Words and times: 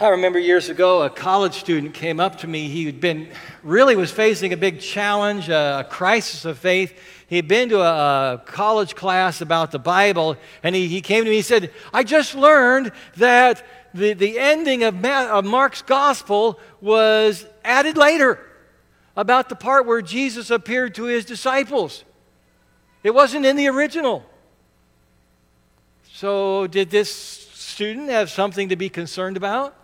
I 0.00 0.10
remember 0.10 0.38
years 0.38 0.68
ago, 0.68 1.02
a 1.02 1.10
college 1.10 1.54
student 1.54 1.92
came 1.92 2.20
up 2.20 2.38
to 2.38 2.46
me. 2.46 2.68
He 2.68 2.86
had 2.86 3.00
been 3.00 3.30
really 3.64 3.96
was 3.96 4.12
facing 4.12 4.52
a 4.52 4.56
big 4.56 4.78
challenge, 4.78 5.48
a, 5.48 5.84
crisis 5.90 6.44
of 6.44 6.56
faith. 6.56 6.96
He 7.26 7.34
had 7.34 7.48
been 7.48 7.68
to 7.70 7.80
a, 7.80 8.40
college 8.46 8.94
class 8.94 9.40
about 9.40 9.72
the 9.72 9.80
Bible, 9.80 10.36
and 10.62 10.76
he, 10.76 10.86
he 10.86 11.00
came 11.00 11.24
to 11.24 11.30
me. 11.30 11.34
He 11.34 11.42
said, 11.42 11.72
"I 11.92 12.04
just 12.04 12.36
learned 12.36 12.92
that 13.16 13.66
the, 13.92 14.12
the 14.12 14.38
ending 14.38 14.84
of, 14.84 14.94
Ma- 14.94 15.36
of 15.36 15.44
Mark's 15.44 15.82
gospel 15.82 16.60
was 16.80 17.44
added 17.64 17.96
later 17.96 18.38
about 19.16 19.48
the 19.48 19.56
part 19.56 19.84
where 19.84 20.00
Jesus 20.00 20.48
appeared 20.48 20.94
to 20.94 21.04
his 21.04 21.24
disciples. 21.24 22.04
It 23.02 23.12
wasn't 23.12 23.44
in 23.44 23.56
the 23.56 23.66
original." 23.66 24.24
So, 26.12 26.68
did 26.68 26.90
this 26.90 27.12
student 27.12 28.10
have 28.10 28.30
something 28.30 28.68
to 28.68 28.76
be 28.76 28.88
concerned 28.88 29.36
about? 29.36 29.74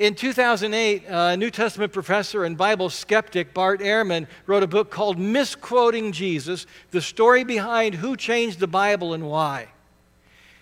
In 0.00 0.14
2008, 0.14 1.04
a 1.08 1.36
New 1.36 1.50
Testament 1.50 1.92
professor 1.92 2.46
and 2.46 2.56
Bible 2.56 2.88
skeptic 2.88 3.52
Bart 3.52 3.80
Ehrman 3.80 4.28
wrote 4.46 4.62
a 4.62 4.66
book 4.66 4.90
called 4.90 5.18
Misquoting 5.18 6.12
Jesus 6.12 6.64
The 6.90 7.02
Story 7.02 7.44
Behind 7.44 7.96
Who 7.96 8.16
Changed 8.16 8.60
the 8.60 8.66
Bible 8.66 9.12
and 9.12 9.28
Why. 9.28 9.68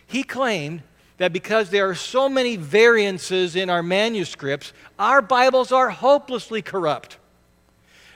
He 0.08 0.24
claimed 0.24 0.82
that 1.18 1.32
because 1.32 1.70
there 1.70 1.88
are 1.88 1.94
so 1.94 2.28
many 2.28 2.56
variances 2.56 3.54
in 3.54 3.70
our 3.70 3.80
manuscripts, 3.80 4.72
our 4.98 5.22
Bibles 5.22 5.70
are 5.70 5.88
hopelessly 5.88 6.60
corrupt. 6.60 7.18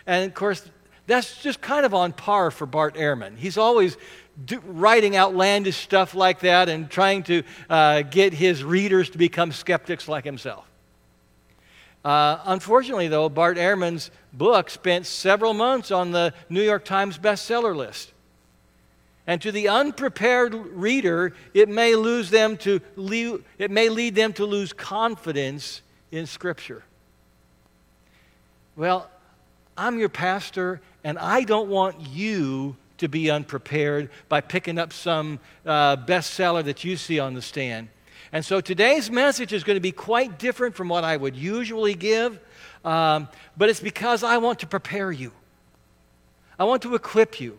And 0.09 0.29
of 0.29 0.35
course, 0.35 0.69
that's 1.07 1.41
just 1.41 1.61
kind 1.61 1.87
of 1.87 1.95
on 1.95 2.15
par 2.15 2.51
for 2.51 2.67
Bart 2.67 2.97
Ehrman. 2.97 3.37
He's 3.37 3.59
always 3.59 3.97
do, 4.45 4.59
writing 4.67 5.17
outlandish 5.17 5.77
stuff 5.77 6.17
like 6.17 6.41
that 6.41 6.69
and 6.69 6.91
trying 6.91 7.23
to 7.25 7.45
uh, 7.71 8.03
get 8.03 8.33
his 8.33 8.65
readers 8.65 9.09
to 9.11 9.19
become 9.19 9.53
skeptics 9.53 10.09
like 10.09 10.25
himself. 10.25 10.67
Uh, 12.05 12.39
unfortunately, 12.47 13.09
though, 13.09 13.29
Bart 13.29 13.57
Ehrman's 13.57 14.11
book 14.33 14.71
spent 14.71 15.07
several 15.07 15.55
months 15.55 15.91
on 15.91 16.11
the 16.11 16.35
New 16.49 16.63
York 16.63 16.85
Times 16.85 17.19
bestseller 17.19 17.75
list. 17.75 18.13
And 19.27 19.41
to 19.43 19.53
the 19.53 19.69
unprepared 19.69 20.53
reader, 20.53 21.33
it 21.55 21.69
may, 21.69 21.95
lose 21.95 22.29
them 22.29 22.57
to 22.59 22.81
lead, 22.97 23.45
it 23.57 23.71
may 23.71 23.89
lead 23.89 24.17
them 24.17 24.33
to 24.35 24.45
lose 24.45 24.73
confidence 24.73 25.83
in 26.11 26.27
Scripture. 26.27 26.83
Well, 28.75 29.09
I'm 29.77 29.99
your 29.99 30.09
pastor, 30.09 30.81
and 31.05 31.19
I 31.19 31.45
don't 31.45 31.69
want 31.69 32.01
you 32.01 32.77
to 32.99 33.09
be 33.09 33.31
unprepared 33.31 34.11
by 34.29 34.41
picking 34.41 34.79
up 34.79 34.93
some 34.93 35.39
uh, 35.65 35.97
bestseller 35.97 36.65
that 36.65 36.83
you 36.83 36.97
see 36.97 37.19
on 37.19 37.35
the 37.35 37.43
stand. 37.43 37.89
And 38.35 38.43
so 38.43 38.63
today's 38.63 39.11
message 39.11 39.53
is 39.53 39.63
going 39.63 39.77
to 39.77 39.81
be 39.81 39.93
quite 39.93 40.39
different 40.39 40.75
from 40.75 40.89
what 40.89 41.05
I 41.05 41.19
would 41.19 41.37
usually 41.37 41.93
give, 41.93 42.41
um, 42.83 43.29
but 43.59 43.69
it's 43.69 43.81
because 43.81 44.25
I 44.25 44.39
want 44.39 44.61
to 44.61 44.67
prepare 44.67 45.13
you. 45.13 45.33
I 46.59 46.65
want 46.65 46.81
to 46.83 46.95
equip 46.95 47.41
you. 47.41 47.59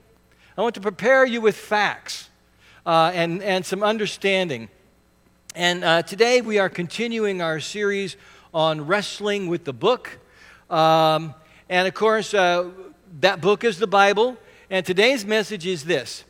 I 0.58 0.62
want 0.64 0.74
to 0.74 0.82
prepare 0.82 1.26
you 1.26 1.42
with 1.42 1.56
facts 1.56 2.32
uh, 2.88 3.12
and, 3.14 3.44
and 3.44 3.64
some 3.64 3.84
understanding. 3.84 4.68
And 5.54 5.84
uh, 5.84 6.02
today 6.02 6.42
we 6.42 6.58
are 6.58 6.70
continuing 6.70 7.40
our 7.40 7.60
series 7.60 8.18
on 8.52 8.88
wrestling 8.88 9.48
with 9.48 9.66
the 9.66 9.74
book. 9.74 10.18
Um, 10.72 11.36
and 11.70 11.88
of 11.88 11.94
course, 11.94 12.34
uh, 12.34 12.72
that 13.20 13.42
book 13.42 13.64
is 13.64 13.78
the 13.78 13.86
Bible. 13.86 14.38
And 14.72 14.84
today's 14.84 15.24
message 15.24 15.68
is 15.68 15.86
this 15.86 16.24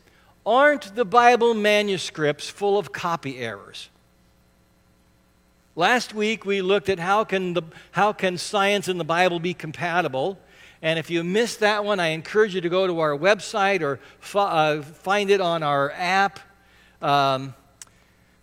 Aren't 0.46 0.96
the 0.96 1.06
Bible 1.06 1.54
manuscripts 1.54 2.50
full 2.50 2.78
of 2.78 2.92
copy 2.92 3.40
errors? 3.40 3.90
Last 5.76 6.14
week 6.14 6.46
we 6.46 6.62
looked 6.62 6.88
at 6.90 7.00
how 7.00 7.24
can, 7.24 7.54
the, 7.54 7.64
how 7.92 8.14
can 8.14 8.38
science 8.38 8.88
and 8.88 9.00
the 9.00 9.04
Bible 9.06 9.40
be 9.40 9.56
compatible. 9.56 10.38
And 10.84 11.00
if 11.00 11.10
you 11.10 11.24
missed 11.24 11.62
that 11.62 11.84
one, 11.84 12.00
I 12.00 12.08
encourage 12.08 12.54
you 12.54 12.62
to 12.62 12.70
go 12.70 12.86
to 12.86 13.00
our 13.00 13.18
website 13.18 13.82
or 13.82 14.00
uh, 14.36 14.84
find 14.84 15.32
it 15.32 15.42
on 15.42 15.64
our 15.64 15.92
app. 15.92 16.40
Um, 17.02 17.56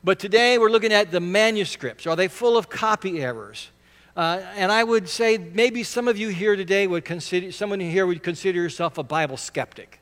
but 0.02 0.18
today 0.18 0.58
we're 0.58 0.70
looking 0.70 0.92
at 0.92 1.12
the 1.12 1.20
manuscripts. 1.20 2.04
Are 2.04 2.16
they 2.16 2.26
full 2.26 2.56
of 2.56 2.68
copy 2.68 3.22
errors? 3.22 3.70
Uh, 4.16 4.42
and 4.56 4.72
I 4.72 4.82
would 4.82 5.08
say 5.08 5.38
maybe 5.38 5.84
some 5.84 6.08
of 6.08 6.18
you 6.18 6.30
here 6.30 6.56
today 6.56 6.88
would 6.88 7.04
consider, 7.04 7.52
someone 7.52 7.78
here 7.78 8.06
would 8.06 8.24
consider 8.24 8.60
yourself 8.60 8.98
a 8.98 9.04
Bible 9.04 9.36
skeptic. 9.36 10.00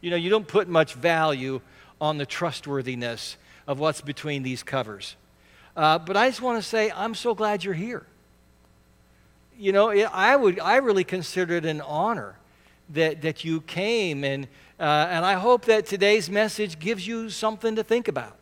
You 0.00 0.10
know, 0.10 0.16
you 0.16 0.28
don't 0.28 0.48
put 0.48 0.66
much 0.66 0.94
value 0.94 1.60
on 2.00 2.18
the 2.18 2.26
trustworthiness 2.26 3.36
of 3.68 3.78
what's 3.78 4.00
between 4.00 4.42
these 4.42 4.64
covers. 4.64 5.14
Uh, 5.76 5.98
but 5.98 6.16
I 6.16 6.28
just 6.28 6.40
want 6.40 6.60
to 6.62 6.66
say, 6.66 6.90
I'm 6.90 7.14
so 7.14 7.34
glad 7.34 7.62
you're 7.62 7.74
here. 7.74 8.06
You 9.58 9.72
know, 9.72 9.90
I, 9.90 10.34
would, 10.34 10.58
I 10.58 10.76
really 10.76 11.04
consider 11.04 11.56
it 11.56 11.66
an 11.66 11.82
honor 11.82 12.36
that, 12.90 13.20
that 13.22 13.44
you 13.44 13.60
came, 13.60 14.24
and, 14.24 14.48
uh, 14.80 15.08
and 15.10 15.24
I 15.24 15.34
hope 15.34 15.66
that 15.66 15.84
today's 15.84 16.30
message 16.30 16.78
gives 16.78 17.06
you 17.06 17.28
something 17.28 17.76
to 17.76 17.84
think 17.84 18.08
about. 18.08 18.36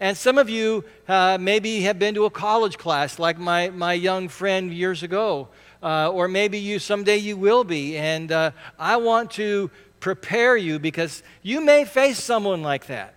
And 0.00 0.16
some 0.16 0.36
of 0.38 0.50
you 0.50 0.84
uh, 1.08 1.38
maybe 1.40 1.80
have 1.80 1.98
been 1.98 2.14
to 2.14 2.26
a 2.26 2.30
college 2.30 2.76
class, 2.76 3.18
like 3.18 3.38
my, 3.38 3.70
my 3.70 3.94
young 3.94 4.28
friend 4.28 4.72
years 4.72 5.02
ago, 5.02 5.48
uh, 5.82 6.10
or 6.10 6.28
maybe 6.28 6.58
you 6.58 6.78
someday 6.78 7.16
you 7.16 7.36
will 7.36 7.64
be. 7.64 7.96
And 7.96 8.30
uh, 8.30 8.50
I 8.78 8.96
want 8.96 9.30
to 9.32 9.70
prepare 9.98 10.56
you 10.56 10.78
because 10.78 11.22
you 11.42 11.62
may 11.62 11.84
face 11.84 12.22
someone 12.22 12.62
like 12.62 12.86
that 12.86 13.14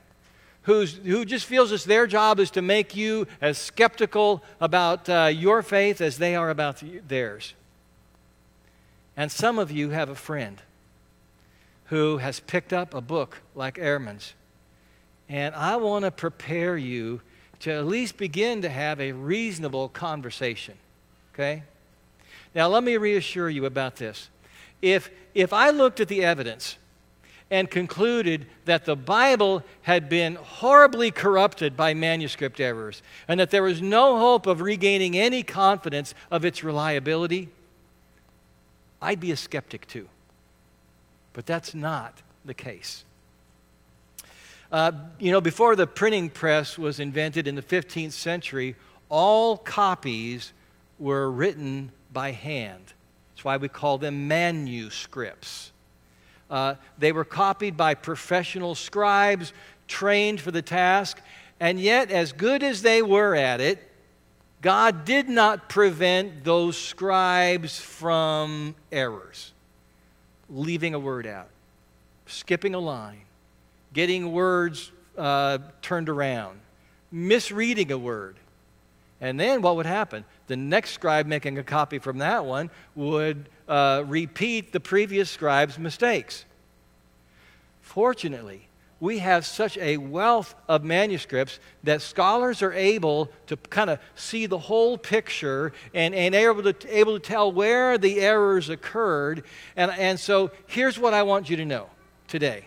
who's, 0.64 0.94
who 0.98 1.26
just 1.26 1.46
feels 1.46 1.72
it's 1.72 1.84
their 1.84 2.08
job 2.08 2.40
is 2.40 2.52
to 2.52 2.62
make 2.62 2.96
you 2.96 3.28
as 3.42 3.58
skeptical 3.58 4.44
about 4.60 5.10
uh, 5.10 5.26
your 5.34 5.64
faith 5.64 6.02
as 6.02 6.18
they 6.18 6.36
are 6.36 6.50
about 6.50 6.84
theirs. 7.08 7.54
And 9.18 9.32
some 9.32 9.60
of 9.60 9.72
you 9.72 9.90
have 9.90 10.10
a 10.10 10.16
friend 10.16 10.62
who 11.86 12.18
has 12.18 12.40
picked 12.40 12.72
up 12.72 12.94
a 12.94 13.02
book 13.02 13.42
like 13.54 13.76
Ehrman's. 13.76 14.34
And 15.28 15.54
I 15.56 15.76
want 15.78 16.06
to 16.06 16.12
prepare 16.12 16.78
you 16.78 17.22
to 17.60 17.72
at 17.72 17.86
least 17.86 18.18
begin 18.18 18.62
to 18.62 18.70
have 18.70 19.00
a 19.00 19.12
reasonable 19.12 19.90
conversation. 19.90 20.76
Okay? 21.34 21.64
Now, 22.56 22.68
let 22.68 22.84
me 22.84 22.98
reassure 22.98 23.50
you 23.50 23.66
about 23.66 23.98
this. 23.98 24.30
If, 24.82 25.10
if 25.34 25.54
I 25.54 25.70
looked 25.70 26.00
at 26.00 26.08
the 26.08 26.24
evidence 26.24 26.78
and 27.52 27.70
concluded 27.70 28.48
that 28.64 28.86
the 28.86 28.96
Bible 28.96 29.62
had 29.82 30.08
been 30.08 30.36
horribly 30.36 31.12
corrupted 31.12 31.76
by 31.76 31.94
manuscript 31.94 32.62
errors 32.62 33.04
and 33.28 33.40
that 33.42 33.52
there 33.52 33.62
was 33.62 33.82
no 33.82 34.18
hope 34.18 34.48
of 34.48 34.62
regaining 34.62 35.18
any 35.18 35.44
confidence 35.44 36.16
of 36.32 36.46
its 36.46 36.64
reliability, 36.64 37.50
I'd 39.02 39.20
be 39.20 39.32
a 39.32 39.36
skeptic 39.36 39.86
too. 39.86 40.08
But 41.34 41.46
that's 41.46 41.76
not 41.76 42.22
the 42.46 42.54
case. 42.54 43.04
Uh, 44.72 44.94
you 45.20 45.34
know, 45.34 45.42
before 45.42 45.76
the 45.76 45.86
printing 45.86 46.30
press 46.30 46.78
was 46.78 47.02
invented 47.02 47.48
in 47.48 47.56
the 47.56 47.62
15th 47.62 48.14
century, 48.14 48.78
all 49.10 49.58
copies 49.58 50.54
were 50.98 51.30
written 51.30 51.92
by 52.14 52.32
hand. 52.32 52.94
That's 53.34 53.44
why 53.44 53.58
we 53.58 53.68
call 53.68 53.98
them 53.98 54.30
manuscripts. 54.30 55.74
Uh, 56.52 56.76
they 57.00 57.14
were 57.14 57.24
copied 57.24 57.78
by 57.78 57.96
professional 57.96 58.76
scribes 58.76 59.54
trained 59.88 60.42
for 60.42 60.52
the 60.52 60.62
task, 60.62 61.22
and 61.60 61.80
yet, 61.80 62.12
as 62.12 62.34
good 62.34 62.62
as 62.62 62.82
they 62.82 63.02
were 63.02 63.36
at 63.36 63.62
it, 63.62 63.88
God 64.62 65.06
did 65.06 65.30
not 65.30 65.70
prevent 65.70 66.44
those 66.44 66.78
scribes 66.78 67.80
from 67.80 68.76
errors, 68.92 69.54
leaving 70.50 70.94
a 70.94 71.00
word 71.00 71.26
out, 71.26 71.50
skipping 72.28 72.76
a 72.76 72.80
line, 72.80 73.22
getting 73.94 74.32
words 74.32 74.92
uh, 75.18 75.58
turned 75.82 76.10
around, 76.10 76.60
misreading 77.12 77.92
a 77.92 77.98
word. 77.98 78.36
And 79.20 79.40
then 79.40 79.62
what 79.62 79.76
would 79.76 79.86
happen? 79.86 80.26
The 80.48 80.58
next 80.58 80.92
scribe 80.92 81.28
making 81.28 81.58
a 81.58 81.64
copy 81.64 82.00
from 82.00 82.18
that 82.18 82.46
one 82.46 82.70
would 82.96 83.48
uh, 83.72 84.04
repeat 84.06 84.74
the 84.74 84.82
previous 84.82 85.30
scribe's 85.30 85.80
mistakes. 85.80 86.44
Fortunately, 87.82 88.68
we 89.00 89.20
have 89.20 89.46
such 89.46 89.78
a 89.78 89.96
wealth 89.96 90.54
of 90.68 90.84
manuscripts 90.84 91.58
that 91.84 92.02
scholars 92.02 92.62
are 92.62 92.74
able 92.74 93.32
to 93.48 93.56
kind 93.56 93.90
of 93.90 94.00
see 94.14 94.46
the 94.46 94.58
whole 94.58 94.98
picture 94.98 95.72
and, 95.94 96.14
and 96.14 96.36
able, 96.36 96.74
to, 96.74 96.96
able 96.98 97.18
to 97.18 97.26
tell 97.26 97.50
where 97.52 97.98
the 97.98 98.20
errors 98.20 98.70
occurred. 98.70 99.44
And, 99.78 99.90
and 99.92 100.20
so 100.20 100.52
here's 100.68 101.00
what 101.00 101.14
I 101.14 101.24
want 101.24 101.50
you 101.50 101.56
to 101.56 101.66
know 101.66 101.90
today 102.28 102.66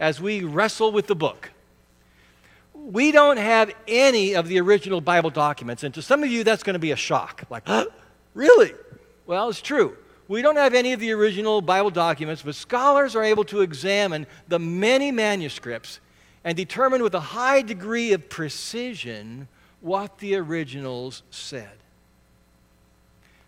as 0.00 0.20
we 0.20 0.42
wrestle 0.42 0.90
with 0.90 1.06
the 1.06 1.14
book. 1.14 1.50
We 2.74 3.12
don't 3.12 3.36
have 3.36 3.72
any 3.86 4.34
of 4.34 4.48
the 4.48 4.58
original 4.60 5.00
Bible 5.00 5.30
documents. 5.30 5.84
And 5.84 5.94
to 5.94 6.02
some 6.02 6.24
of 6.24 6.30
you, 6.30 6.42
that's 6.42 6.64
going 6.64 6.74
to 6.74 6.80
be 6.80 6.90
a 6.90 6.96
shock. 6.96 7.44
Like, 7.48 7.62
huh? 7.64 7.86
really? 8.34 8.72
Well, 9.24 9.48
it's 9.48 9.62
true. 9.62 9.96
We 10.32 10.40
don't 10.40 10.56
have 10.56 10.72
any 10.72 10.94
of 10.94 11.00
the 11.00 11.12
original 11.12 11.60
Bible 11.60 11.90
documents, 11.90 12.40
but 12.40 12.54
scholars 12.54 13.14
are 13.14 13.22
able 13.22 13.44
to 13.44 13.60
examine 13.60 14.26
the 14.48 14.58
many 14.58 15.12
manuscripts 15.12 16.00
and 16.42 16.56
determine 16.56 17.02
with 17.02 17.14
a 17.14 17.20
high 17.20 17.60
degree 17.60 18.14
of 18.14 18.30
precision 18.30 19.46
what 19.82 20.16
the 20.20 20.36
originals 20.36 21.22
said. 21.30 21.72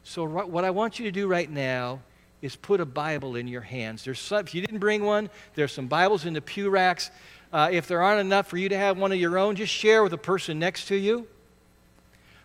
So, 0.02 0.26
what 0.26 0.62
I 0.66 0.68
want 0.72 0.98
you 0.98 1.06
to 1.06 1.10
do 1.10 1.26
right 1.26 1.48
now 1.48 2.00
is 2.42 2.54
put 2.54 2.82
a 2.82 2.84
Bible 2.84 3.36
in 3.36 3.48
your 3.48 3.62
hands. 3.62 4.04
There's 4.04 4.20
some, 4.20 4.40
if 4.40 4.54
you 4.54 4.60
didn't 4.60 4.80
bring 4.80 5.04
one, 5.04 5.30
there's 5.54 5.72
some 5.72 5.86
Bibles 5.86 6.26
in 6.26 6.34
the 6.34 6.42
pew 6.42 6.68
racks. 6.68 7.10
Uh, 7.50 7.70
if 7.72 7.88
there 7.88 8.02
aren't 8.02 8.20
enough 8.20 8.46
for 8.46 8.58
you 8.58 8.68
to 8.68 8.76
have 8.76 8.98
one 8.98 9.10
of 9.10 9.18
your 9.18 9.38
own, 9.38 9.56
just 9.56 9.72
share 9.72 10.02
with 10.02 10.10
the 10.10 10.18
person 10.18 10.58
next 10.58 10.88
to 10.88 10.96
you. 10.96 11.26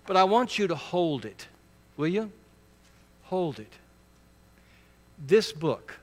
But 0.05 0.15
I 0.15 0.23
want 0.23 0.57
you 0.57 0.65
to 0.69 0.75
hold 0.75 1.25
it. 1.25 1.49
Will 1.97 2.07
you? 2.07 2.31
Hold 3.23 3.59
it. 3.59 3.73
This 5.25 5.51
book 5.51 5.99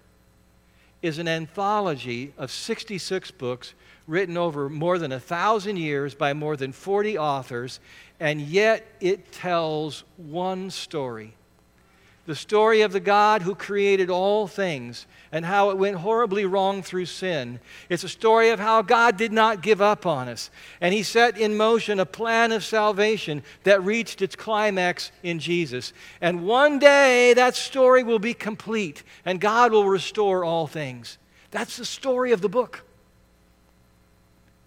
is 1.02 1.18
an 1.18 1.28
anthology 1.28 2.32
of 2.36 2.50
66 2.50 3.30
books 3.32 3.74
written 4.06 4.36
over 4.36 4.68
more 4.68 4.98
than 4.98 5.12
a 5.12 5.20
thousand 5.20 5.78
years 5.78 6.14
by 6.14 6.32
more 6.32 6.56
than 6.56 6.72
40 6.72 7.18
authors, 7.18 7.80
and 8.20 8.40
yet 8.40 8.86
it 9.00 9.32
tells 9.32 10.04
one 10.16 10.70
story 10.70 11.34
the 12.26 12.34
story 12.34 12.82
of 12.82 12.92
the 12.92 13.00
God 13.00 13.42
who 13.42 13.54
created 13.54 14.10
all 14.10 14.46
things 14.46 15.06
and 15.32 15.44
how 15.44 15.70
it 15.70 15.78
went 15.78 15.96
horribly 15.96 16.44
wrong 16.44 16.82
through 16.82 17.06
sin. 17.06 17.60
It's 17.88 18.04
a 18.04 18.08
story 18.08 18.50
of 18.50 18.58
how 18.58 18.82
God 18.82 19.16
did 19.16 19.32
not 19.32 19.62
give 19.62 19.80
up 19.80 20.06
on 20.06 20.28
us. 20.28 20.50
And 20.80 20.92
He 20.92 21.02
set 21.02 21.38
in 21.38 21.56
motion 21.56 22.00
a 22.00 22.06
plan 22.06 22.52
of 22.52 22.64
salvation 22.64 23.42
that 23.62 23.82
reached 23.82 24.22
its 24.22 24.34
climax 24.34 25.12
in 25.22 25.38
Jesus. 25.38 25.92
And 26.20 26.44
one 26.44 26.78
day 26.78 27.32
that 27.34 27.54
story 27.54 28.02
will 28.02 28.18
be 28.18 28.34
complete 28.34 29.02
and 29.24 29.40
God 29.40 29.72
will 29.72 29.88
restore 29.88 30.44
all 30.44 30.66
things. 30.66 31.18
That's 31.52 31.76
the 31.76 31.84
story 31.84 32.32
of 32.32 32.40
the 32.40 32.48
book. 32.48 32.84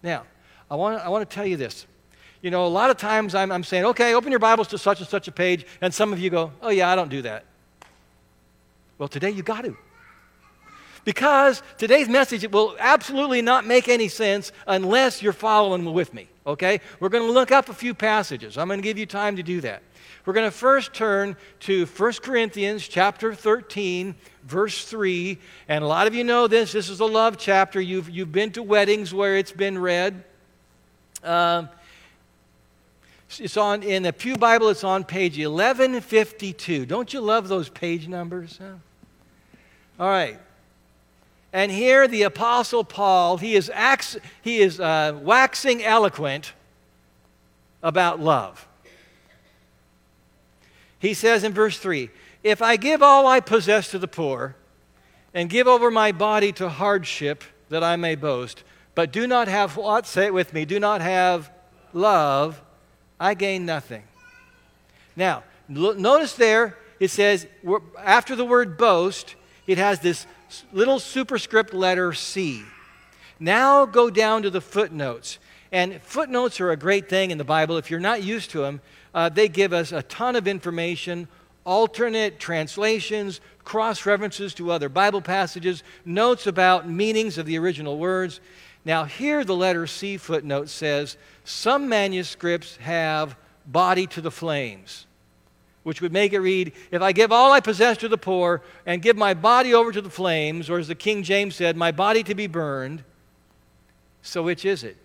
Now, 0.02 0.24
I 0.70 0.76
want, 0.76 1.04
I 1.04 1.08
want 1.10 1.28
to 1.28 1.34
tell 1.34 1.46
you 1.46 1.56
this. 1.56 1.86
You 2.42 2.50
know, 2.50 2.64
a 2.64 2.68
lot 2.68 2.88
of 2.88 2.96
times 2.96 3.34
I'm, 3.34 3.52
I'm 3.52 3.64
saying, 3.64 3.84
okay, 3.84 4.14
open 4.14 4.30
your 4.30 4.38
Bibles 4.38 4.68
to 4.68 4.78
such 4.78 5.00
and 5.00 5.08
such 5.08 5.28
a 5.28 5.32
page, 5.32 5.66
and 5.82 5.92
some 5.92 6.12
of 6.12 6.18
you 6.18 6.30
go, 6.30 6.52
oh, 6.62 6.70
yeah, 6.70 6.90
I 6.90 6.96
don't 6.96 7.10
do 7.10 7.20
that. 7.22 7.44
Well, 9.00 9.08
today 9.08 9.30
you 9.30 9.42
got 9.42 9.64
to. 9.64 9.74
Because 11.06 11.62
today's 11.78 12.06
message 12.06 12.46
will 12.50 12.76
absolutely 12.78 13.40
not 13.40 13.66
make 13.66 13.88
any 13.88 14.08
sense 14.08 14.52
unless 14.66 15.22
you're 15.22 15.32
following 15.32 15.90
with 15.90 16.12
me, 16.12 16.28
okay? 16.46 16.82
We're 17.00 17.08
going 17.08 17.26
to 17.26 17.32
look 17.32 17.50
up 17.50 17.70
a 17.70 17.72
few 17.72 17.94
passages. 17.94 18.58
I'm 18.58 18.68
going 18.68 18.78
to 18.78 18.84
give 18.84 18.98
you 18.98 19.06
time 19.06 19.36
to 19.36 19.42
do 19.42 19.62
that. 19.62 19.82
We're 20.26 20.34
going 20.34 20.46
to 20.46 20.54
first 20.54 20.92
turn 20.92 21.38
to 21.60 21.86
1 21.86 22.12
Corinthians 22.20 22.86
chapter 22.86 23.32
13, 23.34 24.14
verse 24.44 24.84
3. 24.84 25.38
And 25.66 25.82
a 25.82 25.86
lot 25.86 26.06
of 26.06 26.14
you 26.14 26.22
know 26.22 26.46
this. 26.46 26.72
This 26.72 26.90
is 26.90 27.00
a 27.00 27.06
love 27.06 27.38
chapter. 27.38 27.80
You've, 27.80 28.10
you've 28.10 28.32
been 28.32 28.50
to 28.52 28.62
weddings 28.62 29.14
where 29.14 29.38
it's 29.38 29.52
been 29.52 29.78
read. 29.78 30.24
Uh, 31.24 31.68
it's 33.38 33.56
on 33.56 33.82
in 33.82 34.02
the 34.02 34.12
Pew 34.12 34.36
Bible, 34.36 34.68
it's 34.68 34.84
on 34.84 35.04
page 35.04 35.38
1152. 35.38 36.84
Don't 36.84 37.14
you 37.14 37.22
love 37.22 37.48
those 37.48 37.70
page 37.70 38.06
numbers? 38.06 38.58
Huh? 38.60 38.74
All 40.00 40.08
right. 40.08 40.38
And 41.52 41.70
here 41.70 42.08
the 42.08 42.22
Apostle 42.22 42.84
Paul, 42.84 43.36
he 43.36 43.54
is, 43.54 43.70
ax, 43.74 44.16
he 44.40 44.60
is 44.60 44.80
uh, 44.80 45.18
waxing 45.22 45.84
eloquent 45.84 46.54
about 47.82 48.18
love. 48.18 48.66
He 50.98 51.12
says 51.12 51.44
in 51.44 51.52
verse 51.52 51.78
3 51.78 52.08
If 52.42 52.62
I 52.62 52.76
give 52.76 53.02
all 53.02 53.26
I 53.26 53.40
possess 53.40 53.90
to 53.90 53.98
the 53.98 54.08
poor, 54.08 54.56
and 55.34 55.48
give 55.48 55.68
over 55.68 55.90
my 55.90 56.12
body 56.12 56.50
to 56.52 56.68
hardship 56.68 57.44
that 57.68 57.84
I 57.84 57.96
may 57.96 58.16
boast, 58.16 58.64
but 58.94 59.12
do 59.12 59.26
not 59.26 59.48
have 59.48 59.76
what? 59.76 60.06
Say 60.06 60.26
it 60.26 60.34
with 60.34 60.52
me. 60.52 60.64
Do 60.64 60.80
not 60.80 61.00
have 61.00 61.50
love, 61.92 62.60
I 63.18 63.34
gain 63.34 63.64
nothing. 63.64 64.02
Now, 65.14 65.44
notice 65.68 66.34
there 66.34 66.76
it 66.98 67.10
says, 67.10 67.46
after 67.98 68.34
the 68.34 68.44
word 68.44 68.76
boast, 68.76 69.36
it 69.70 69.78
has 69.78 70.00
this 70.00 70.26
little 70.72 70.98
superscript 70.98 71.72
letter 71.72 72.12
C. 72.12 72.64
Now 73.38 73.86
go 73.86 74.10
down 74.10 74.42
to 74.42 74.50
the 74.50 74.60
footnotes. 74.60 75.38
And 75.70 76.02
footnotes 76.02 76.60
are 76.60 76.72
a 76.72 76.76
great 76.76 77.08
thing 77.08 77.30
in 77.30 77.38
the 77.38 77.44
Bible. 77.44 77.76
If 77.76 77.88
you're 77.88 78.00
not 78.00 78.24
used 78.24 78.50
to 78.50 78.62
them, 78.62 78.80
uh, 79.14 79.28
they 79.28 79.48
give 79.48 79.72
us 79.72 79.92
a 79.92 80.02
ton 80.02 80.34
of 80.34 80.48
information, 80.48 81.28
alternate 81.64 82.40
translations, 82.40 83.40
cross 83.62 84.04
references 84.04 84.54
to 84.54 84.72
other 84.72 84.88
Bible 84.88 85.22
passages, 85.22 85.84
notes 86.04 86.48
about 86.48 86.88
meanings 86.88 87.38
of 87.38 87.46
the 87.46 87.56
original 87.56 87.96
words. 87.96 88.40
Now, 88.84 89.04
here 89.04 89.44
the 89.44 89.54
letter 89.54 89.86
C 89.86 90.16
footnote 90.16 90.68
says 90.68 91.16
some 91.44 91.88
manuscripts 91.88 92.76
have 92.78 93.36
body 93.66 94.08
to 94.08 94.20
the 94.20 94.32
flames 94.32 95.06
which 95.82 96.02
would 96.02 96.12
make 96.12 96.32
it 96.32 96.40
read, 96.40 96.72
If 96.90 97.00
I 97.02 97.12
give 97.12 97.32
all 97.32 97.52
I 97.52 97.60
possess 97.60 97.96
to 97.98 98.08
the 98.08 98.18
poor 98.18 98.62
and 98.84 99.02
give 99.02 99.16
my 99.16 99.34
body 99.34 99.72
over 99.74 99.92
to 99.92 100.00
the 100.00 100.10
flames, 100.10 100.68
or 100.68 100.78
as 100.78 100.88
the 100.88 100.94
King 100.94 101.22
James 101.22 101.54
said, 101.54 101.76
my 101.76 101.92
body 101.92 102.22
to 102.24 102.34
be 102.34 102.46
burned, 102.46 103.02
so 104.22 104.42
which 104.42 104.64
is 104.64 104.84
it? 104.84 104.96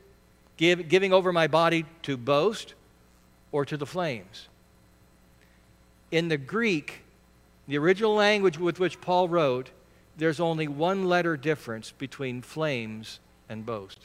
Give, 0.58 0.88
giving 0.88 1.14
over 1.14 1.32
my 1.32 1.48
body 1.48 1.86
to 2.04 2.18
boast 2.18 2.74
or 3.52 3.66
to 3.66 3.78
the 3.78 3.86
flames? 3.86 4.48
In 6.12 6.28
the 6.28 6.38
Greek, 6.38 7.02
the 7.68 7.78
original 7.78 8.14
language 8.14 8.58
with 8.58 8.80
which 8.80 9.02
Paul 9.02 9.28
wrote, 9.30 9.72
there's 10.18 10.40
only 10.40 10.68
one 10.68 11.06
letter 11.06 11.36
difference 11.36 11.92
between 11.92 12.42
flames 12.42 13.20
and 13.50 13.66
boast. 13.66 14.00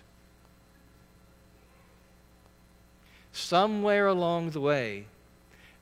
Somewhere 3.33 4.07
along 4.07 4.51
the 4.51 4.61
way, 4.61 5.07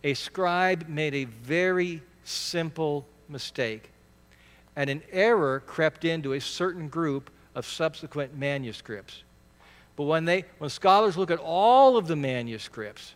a 0.09 0.15
scribe 0.15 0.89
made 0.89 1.15
a 1.15 1.25
very 1.25 2.03
simple 2.25 3.07
mistake, 3.29 3.91
and 4.75 4.89
an 4.89 5.03
error 5.13 5.61
crept 5.61 6.05
into 6.05 6.33
a 6.33 6.41
certain 6.41 6.89
group 6.89 7.31
of 7.55 7.67
subsequent 7.67 8.37
manuscripts. 8.37 9.23
But 9.97 10.05
when, 10.05 10.25
they, 10.25 10.45
when 10.59 10.71
scholars 10.71 11.17
look 11.17 11.31
at 11.31 11.39
all 11.39 11.97
of 11.97 12.07
the 12.07 12.17
manuscripts, 12.17 13.15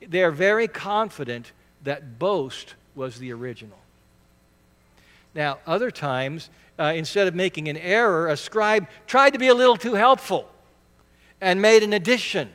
they 0.00 0.22
are 0.22 0.30
very 0.30 0.68
confident 0.68 1.52
that 1.84 2.18
boast 2.18 2.76
was 2.94 3.18
the 3.18 3.32
original. 3.32 3.78
Now, 5.34 5.58
other 5.66 5.90
times, 5.90 6.48
uh, 6.78 6.92
instead 6.94 7.26
of 7.26 7.34
making 7.34 7.68
an 7.68 7.76
error, 7.76 8.28
a 8.28 8.36
scribe 8.36 8.86
tried 9.06 9.30
to 9.30 9.38
be 9.38 9.48
a 9.48 9.54
little 9.54 9.76
too 9.76 9.94
helpful 9.94 10.48
and 11.40 11.60
made 11.60 11.82
an 11.82 11.92
addition 11.92 12.50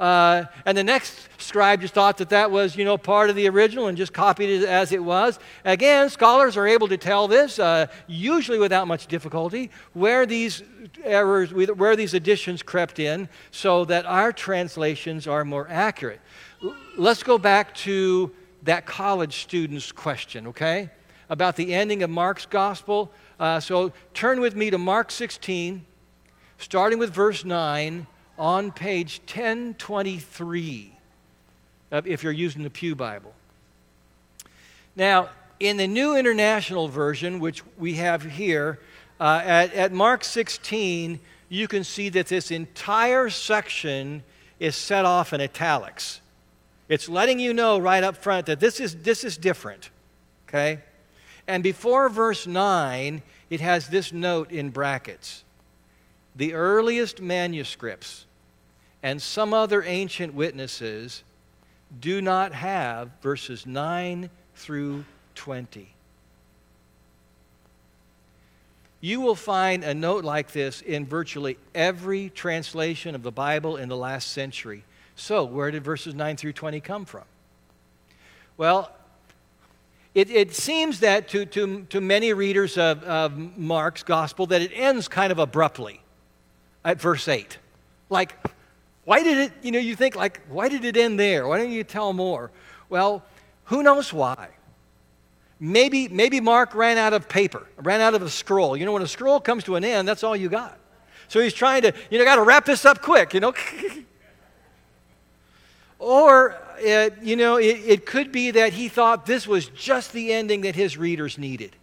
uh, 0.00 0.44
and 0.66 0.76
the 0.76 0.82
next 0.82 1.28
scribe 1.38 1.80
just 1.80 1.94
thought 1.94 2.18
that 2.18 2.30
that 2.30 2.50
was, 2.50 2.76
you 2.76 2.84
know, 2.84 2.98
part 2.98 3.30
of 3.30 3.36
the 3.36 3.48
original 3.48 3.86
and 3.86 3.96
just 3.96 4.12
copied 4.12 4.50
it 4.50 4.64
as 4.64 4.90
it 4.90 5.02
was. 5.02 5.38
Again, 5.64 6.10
scholars 6.10 6.56
are 6.56 6.66
able 6.66 6.88
to 6.88 6.96
tell 6.96 7.28
this, 7.28 7.58
uh, 7.58 7.86
usually 8.08 8.58
without 8.58 8.88
much 8.88 9.06
difficulty, 9.06 9.70
where 9.92 10.26
these 10.26 10.62
errors, 11.04 11.52
where 11.52 11.94
these 11.94 12.14
additions 12.14 12.62
crept 12.62 12.98
in, 12.98 13.28
so 13.52 13.84
that 13.84 14.04
our 14.04 14.32
translations 14.32 15.28
are 15.28 15.44
more 15.44 15.68
accurate. 15.70 16.20
Let's 16.96 17.22
go 17.22 17.38
back 17.38 17.74
to 17.76 18.32
that 18.64 18.86
college 18.86 19.42
student's 19.42 19.92
question, 19.92 20.48
okay, 20.48 20.90
about 21.28 21.54
the 21.54 21.72
ending 21.72 22.02
of 22.02 22.10
Mark's 22.10 22.46
gospel. 22.46 23.12
Uh, 23.38 23.60
so 23.60 23.92
turn 24.12 24.40
with 24.40 24.56
me 24.56 24.70
to 24.70 24.78
Mark 24.78 25.12
16, 25.12 25.84
starting 26.58 26.98
with 26.98 27.12
verse 27.12 27.44
9 27.44 28.06
on 28.38 28.72
page 28.72 29.20
1023 29.26 30.92
if 31.90 32.22
you're 32.22 32.32
using 32.32 32.62
the 32.62 32.70
Pew 32.70 32.94
Bible. 32.94 33.32
Now, 34.96 35.28
in 35.60 35.76
the 35.76 35.86
New 35.86 36.16
International 36.16 36.88
Version, 36.88 37.38
which 37.38 37.62
we 37.78 37.94
have 37.94 38.22
here, 38.24 38.80
uh, 39.20 39.42
at, 39.44 39.72
at 39.74 39.92
Mark 39.92 40.24
16, 40.24 41.20
you 41.48 41.68
can 41.68 41.84
see 41.84 42.08
that 42.08 42.26
this 42.26 42.50
entire 42.50 43.30
section 43.30 44.22
is 44.58 44.74
set 44.74 45.04
off 45.04 45.32
in 45.32 45.40
italics. 45.40 46.20
It's 46.88 47.08
letting 47.08 47.38
you 47.38 47.54
know 47.54 47.78
right 47.78 48.02
up 48.02 48.16
front 48.16 48.46
that 48.46 48.60
this 48.60 48.80
is, 48.80 48.96
this 48.96 49.24
is 49.24 49.36
different. 49.36 49.90
Okay? 50.48 50.80
And 51.46 51.62
before 51.62 52.08
verse 52.08 52.46
9, 52.46 53.22
it 53.50 53.60
has 53.60 53.88
this 53.88 54.12
note 54.12 54.50
in 54.50 54.70
brackets 54.70 55.44
the 56.34 56.54
earliest 56.54 57.20
manuscripts 57.20 58.26
and 59.02 59.20
some 59.20 59.54
other 59.54 59.82
ancient 59.82 60.34
witnesses 60.34 61.22
do 62.00 62.20
not 62.20 62.52
have 62.52 63.10
verses 63.22 63.66
9 63.66 64.30
through 64.56 65.04
20. 65.34 65.88
You 69.00 69.20
will 69.20 69.34
find 69.34 69.84
a 69.84 69.92
note 69.92 70.24
like 70.24 70.52
this 70.52 70.80
in 70.80 71.04
virtually 71.04 71.58
every 71.74 72.30
translation 72.30 73.14
of 73.14 73.22
the 73.22 73.30
Bible 73.30 73.76
in 73.76 73.90
the 73.90 73.96
last 73.96 74.30
century. 74.30 74.84
So, 75.14 75.44
where 75.44 75.70
did 75.70 75.84
verses 75.84 76.14
9 76.14 76.38
through 76.38 76.54
20 76.54 76.80
come 76.80 77.04
from? 77.04 77.24
Well, 78.56 78.90
it, 80.14 80.30
it 80.30 80.54
seems 80.54 81.00
that 81.00 81.28
to, 81.28 81.44
to, 81.44 81.82
to 81.90 82.00
many 82.00 82.32
readers 82.32 82.78
of, 82.78 83.02
of 83.04 83.58
Mark's 83.58 84.02
gospel 84.02 84.46
that 84.46 84.62
it 84.62 84.70
ends 84.72 85.06
kind 85.08 85.30
of 85.30 85.38
abruptly 85.38 86.00
at 86.84 87.00
verse 87.00 87.26
8. 87.28 87.58
Like, 88.10 88.34
Why 89.04 89.22
did 89.22 89.38
it, 89.38 89.52
you 89.62 89.70
know, 89.70 89.78
you 89.78 89.96
think 89.96 90.16
like, 90.16 90.40
why 90.48 90.68
did 90.68 90.84
it 90.84 90.96
end 90.96 91.18
there? 91.18 91.46
Why 91.46 91.58
don't 91.58 91.70
you 91.70 91.84
tell 91.84 92.12
more? 92.12 92.50
Well, 92.88 93.22
who 93.64 93.82
knows 93.82 94.12
why? 94.12 94.48
Maybe, 95.60 96.08
maybe 96.08 96.40
Mark 96.40 96.74
ran 96.74 96.98
out 96.98 97.12
of 97.12 97.28
paper, 97.28 97.66
ran 97.76 98.00
out 98.00 98.14
of 98.14 98.22
a 98.22 98.30
scroll. 98.30 98.76
You 98.76 98.84
know, 98.84 98.92
when 98.92 99.02
a 99.02 99.08
scroll 99.08 99.40
comes 99.40 99.64
to 99.64 99.76
an 99.76 99.84
end, 99.84 100.06
that's 100.06 100.22
all 100.24 100.36
you 100.36 100.48
got. 100.48 100.78
So 101.28 101.40
he's 101.40 101.54
trying 101.54 101.82
to, 101.82 101.92
you 102.10 102.18
know, 102.18 102.24
got 102.24 102.36
to 102.36 102.42
wrap 102.42 102.64
this 102.64 102.84
up 102.84 103.00
quick, 103.00 103.34
you 103.34 103.40
know. 103.40 103.54
or, 105.98 106.56
it, 106.78 107.14
you 107.22 107.36
know, 107.36 107.56
it, 107.56 107.80
it 107.86 108.06
could 108.06 108.32
be 108.32 108.50
that 108.52 108.72
he 108.72 108.88
thought 108.88 109.26
this 109.26 109.46
was 109.46 109.68
just 109.68 110.12
the 110.12 110.32
ending 110.32 110.62
that 110.62 110.74
his 110.74 110.98
readers 110.98 111.38
needed. 111.38 111.76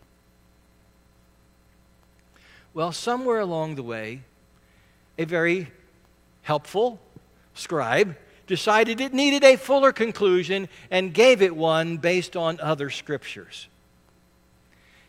Well, 2.73 2.91
somewhere 2.91 3.39
along 3.39 3.75
the 3.75 3.83
way, 3.83 4.21
a 5.21 5.25
very 5.25 5.67
helpful 6.41 6.99
scribe 7.53 8.15
decided 8.47 8.99
it 8.99 9.13
needed 9.13 9.43
a 9.43 9.55
fuller 9.55 9.91
conclusion 9.91 10.67
and 10.89 11.13
gave 11.13 11.43
it 11.43 11.55
one 11.55 11.97
based 11.97 12.35
on 12.35 12.59
other 12.59 12.89
scriptures. 12.89 13.67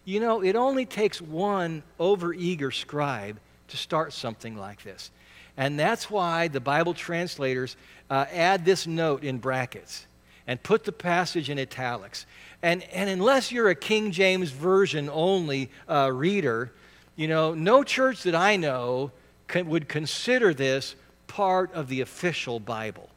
You 0.04 0.20
know, 0.20 0.42
it 0.42 0.54
only 0.54 0.84
takes 0.84 1.20
one 1.20 1.82
overeager 1.98 2.72
scribe 2.74 3.38
to 3.68 3.76
start 3.76 4.12
something 4.12 4.56
like 4.56 4.82
this. 4.82 5.10
And 5.56 5.78
that's 5.78 6.10
why 6.10 6.48
the 6.48 6.60
Bible 6.60 6.92
translators 6.92 7.76
uh, 8.10 8.26
add 8.30 8.66
this 8.66 8.86
note 8.86 9.24
in 9.24 9.38
brackets 9.38 10.06
and 10.46 10.62
put 10.62 10.84
the 10.84 10.92
passage 10.92 11.48
in 11.48 11.58
italics. 11.58 12.26
And, 12.62 12.82
and 12.92 13.08
unless 13.08 13.50
you're 13.50 13.70
a 13.70 13.74
King 13.74 14.12
James 14.12 14.50
Version 14.50 15.08
only 15.10 15.70
uh, 15.88 16.10
reader, 16.12 16.70
you 17.16 17.28
know, 17.28 17.54
no 17.54 17.82
church 17.82 18.24
that 18.24 18.34
I 18.34 18.56
know 18.56 19.10
would 19.54 19.88
consider 19.88 20.54
this 20.54 20.94
part 21.26 21.72
of 21.74 21.88
the 21.88 22.00
official 22.00 22.58
Bible. 22.58 23.08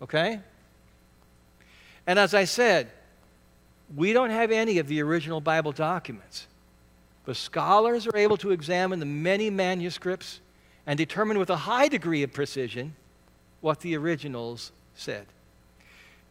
Okay? 0.00 0.40
And 2.06 2.18
as 2.18 2.34
I 2.34 2.44
said, 2.44 2.90
we 3.94 4.12
don't 4.12 4.30
have 4.30 4.50
any 4.50 4.78
of 4.78 4.88
the 4.88 5.00
original 5.02 5.40
Bible 5.40 5.72
documents. 5.72 6.46
But 7.24 7.36
scholars 7.36 8.06
are 8.06 8.16
able 8.16 8.36
to 8.38 8.50
examine 8.50 8.98
the 8.98 9.06
many 9.06 9.48
manuscripts 9.50 10.40
and 10.86 10.98
determine 10.98 11.38
with 11.38 11.50
a 11.50 11.56
high 11.56 11.88
degree 11.88 12.22
of 12.22 12.32
precision 12.32 12.96
what 13.60 13.80
the 13.80 13.96
originals 13.96 14.72
said. 14.96 15.26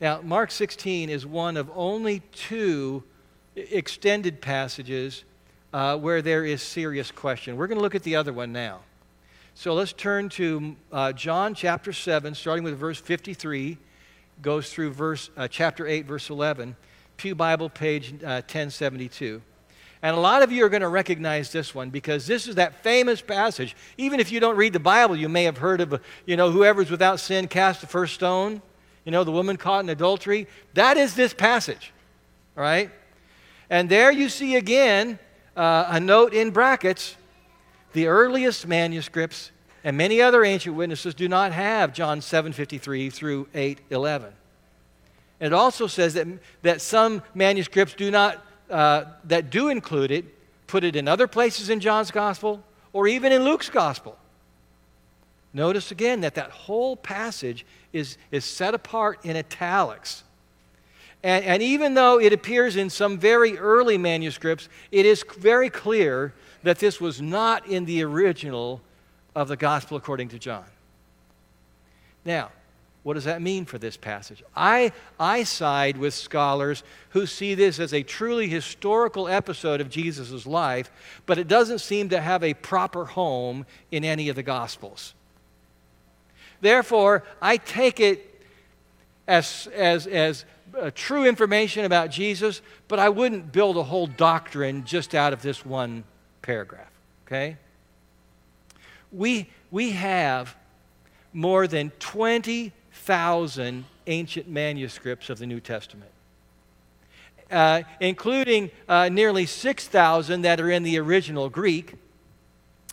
Now, 0.01 0.21
Mark 0.21 0.51
16 0.51 1.09
is 1.09 1.25
one 1.25 1.55
of 1.55 1.71
only 1.73 2.21
two 2.33 3.03
extended 3.55 4.41
passages 4.41 5.23
uh, 5.73 5.97
where 5.97 6.21
there 6.21 6.45
is 6.45 6.61
serious 6.61 7.11
question. 7.11 7.55
We're 7.55 7.67
going 7.67 7.77
to 7.77 7.83
look 7.83 7.95
at 7.95 8.03
the 8.03 8.15
other 8.15 8.33
one 8.33 8.51
now. 8.51 8.79
So 9.53 9.73
let's 9.73 9.93
turn 9.93 10.29
to 10.29 10.75
uh, 10.91 11.13
John 11.13 11.53
chapter 11.53 11.93
7, 11.93 12.33
starting 12.35 12.63
with 12.63 12.77
verse 12.77 12.99
53, 12.99 13.77
goes 14.41 14.71
through 14.71 14.91
verse, 14.91 15.29
uh, 15.37 15.47
chapter 15.47 15.87
8, 15.87 16.05
verse 16.05 16.29
11, 16.29 16.75
Pew 17.17 17.35
Bible, 17.35 17.69
page 17.69 18.11
1072. 18.11 19.41
Uh, 19.43 19.47
and 20.03 20.15
a 20.15 20.19
lot 20.19 20.41
of 20.41 20.51
you 20.51 20.65
are 20.65 20.69
going 20.69 20.81
to 20.81 20.87
recognize 20.87 21.51
this 21.51 21.75
one 21.75 21.91
because 21.91 22.25
this 22.25 22.47
is 22.47 22.55
that 22.55 22.81
famous 22.81 23.21
passage. 23.21 23.75
Even 23.97 24.19
if 24.19 24.31
you 24.31 24.39
don't 24.39 24.57
read 24.57 24.73
the 24.73 24.79
Bible, 24.79 25.15
you 25.15 25.29
may 25.29 25.43
have 25.43 25.57
heard 25.57 25.79
of, 25.79 26.01
you 26.25 26.35
know, 26.35 26.49
whoever's 26.49 26.89
without 26.89 27.19
sin 27.19 27.47
cast 27.47 27.81
the 27.81 27.87
first 27.87 28.15
stone. 28.15 28.61
You 29.05 29.11
know, 29.11 29.23
the 29.23 29.31
woman 29.31 29.57
caught 29.57 29.83
in 29.83 29.89
adultery. 29.89 30.47
That 30.73 30.97
is 30.97 31.13
this 31.13 31.33
passage, 31.33 31.93
all 32.57 32.63
right? 32.63 32.89
And 33.69 33.89
there 33.89 34.11
you 34.11 34.27
see 34.27 34.55
again 34.55 35.19
uh, 35.55 35.85
a 35.89 35.99
note 35.99 36.33
in 36.33 36.51
brackets 36.51 37.15
the 37.93 38.07
earliest 38.07 38.67
manuscripts 38.67 39.51
and 39.83 39.97
many 39.97 40.21
other 40.21 40.45
ancient 40.45 40.75
witnesses 40.75 41.13
do 41.13 41.27
not 41.27 41.51
have 41.51 41.93
John 41.93 42.21
7:53 42.21 43.11
through 43.11 43.47
8:11. 43.53 44.31
It 45.39 45.53
also 45.53 45.87
says 45.87 46.13
that, 46.13 46.27
that 46.61 46.81
some 46.81 47.23
manuscripts 47.33 47.95
do 47.95 48.11
not 48.11 48.45
uh, 48.69 49.05
that 49.25 49.49
do 49.49 49.69
include 49.69 50.11
it 50.11 50.25
put 50.71 50.85
it 50.85 50.95
in 50.95 51.05
other 51.05 51.27
places 51.27 51.69
in 51.69 51.81
John's 51.81 52.11
gospel 52.11 52.63
or 52.93 53.05
even 53.05 53.33
in 53.33 53.43
Luke's 53.43 53.69
gospel. 53.69 54.17
Notice 55.53 55.91
again 55.91 56.21
that 56.21 56.35
that 56.35 56.49
whole 56.51 56.95
passage 56.95 57.65
is, 57.91 58.17
is 58.31 58.45
set 58.45 58.73
apart 58.73 59.19
in 59.25 59.35
italics. 59.35 60.23
And, 61.23 61.45
and 61.45 61.63
even 61.63 61.93
though 61.93 62.19
it 62.19 62.33
appears 62.33 62.75
in 62.75 62.89
some 62.89 63.17
very 63.17 63.57
early 63.57 63.97
manuscripts, 63.97 64.69
it 64.91 65.05
is 65.05 65.23
very 65.37 65.69
clear 65.69 66.33
that 66.63 66.79
this 66.79 66.99
was 66.99 67.21
not 67.21 67.67
in 67.67 67.85
the 67.85 68.03
original 68.03 68.81
of 69.35 69.47
the 69.47 69.57
gospel 69.57 69.97
according 69.97 70.29
to 70.29 70.39
John. 70.39 70.65
Now, 72.25 72.51
what 73.03 73.15
does 73.15 73.23
that 73.23 73.41
mean 73.41 73.65
for 73.65 73.79
this 73.79 73.97
passage? 73.97 74.43
I, 74.55 74.91
I 75.19 75.43
side 75.43 75.97
with 75.97 76.13
scholars 76.13 76.83
who 77.09 77.25
see 77.25 77.55
this 77.55 77.79
as 77.79 77.93
a 77.93 78.03
truly 78.03 78.47
historical 78.47 79.27
episode 79.27 79.81
of 79.81 79.89
Jesus' 79.89 80.45
life, 80.45 80.91
but 81.25 81.39
it 81.39 81.47
doesn't 81.47 81.79
seem 81.79 82.09
to 82.09 82.21
have 82.21 82.43
a 82.43 82.53
proper 82.53 83.05
home 83.05 83.65
in 83.89 84.03
any 84.03 84.29
of 84.29 84.35
the 84.35 84.43
Gospels. 84.43 85.15
Therefore, 86.61 87.23
I 87.41 87.57
take 87.57 87.99
it 87.99 88.27
as, 89.27 89.67
as, 89.73 90.05
as 90.05 90.45
uh, 90.79 90.91
true 90.93 91.25
information 91.25 91.85
about 91.85 92.11
Jesus, 92.11 92.61
but 92.87 92.99
I 92.99 93.09
wouldn't 93.09 93.51
build 93.51 93.77
a 93.77 93.83
whole 93.83 94.07
doctrine 94.07 94.83
just 94.85 95.15
out 95.15 95.33
of 95.33 95.41
this 95.41 95.65
one 95.65 96.03
paragraph, 96.41 96.91
okay? 97.25 97.57
We, 99.11 99.49
we 99.69 99.91
have 99.91 100.55
more 101.33 101.67
than 101.67 101.91
20,000 101.99 103.85
ancient 104.07 104.47
manuscripts 104.47 105.29
of 105.29 105.39
the 105.39 105.45
New 105.45 105.59
Testament, 105.59 106.11
uh, 107.49 107.83
including 107.99 108.71
uh, 108.87 109.09
nearly 109.09 109.45
6,000 109.45 110.41
that 110.41 110.59
are 110.59 110.71
in 110.71 110.83
the 110.83 110.97
original 110.99 111.49
Greek. 111.49 111.95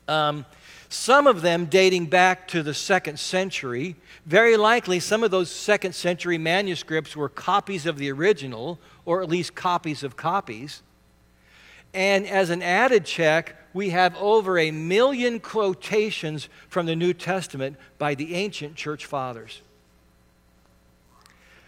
Um, 0.06 0.44
some 0.88 1.26
of 1.26 1.42
them 1.42 1.66
dating 1.66 2.06
back 2.06 2.48
to 2.48 2.62
the 2.62 2.72
second 2.72 3.18
century. 3.18 3.96
Very 4.24 4.56
likely, 4.56 5.00
some 5.00 5.22
of 5.22 5.30
those 5.30 5.50
second 5.50 5.94
century 5.94 6.38
manuscripts 6.38 7.14
were 7.14 7.28
copies 7.28 7.84
of 7.84 7.98
the 7.98 8.10
original, 8.10 8.78
or 9.04 9.22
at 9.22 9.28
least 9.28 9.54
copies 9.54 10.02
of 10.02 10.16
copies. 10.16 10.82
And 11.92 12.26
as 12.26 12.50
an 12.50 12.62
added 12.62 13.04
check, 13.04 13.56
we 13.74 13.90
have 13.90 14.16
over 14.16 14.58
a 14.58 14.70
million 14.70 15.40
quotations 15.40 16.48
from 16.68 16.86
the 16.86 16.96
New 16.96 17.12
Testament 17.12 17.76
by 17.98 18.14
the 18.14 18.34
ancient 18.34 18.74
church 18.74 19.04
fathers. 19.04 19.60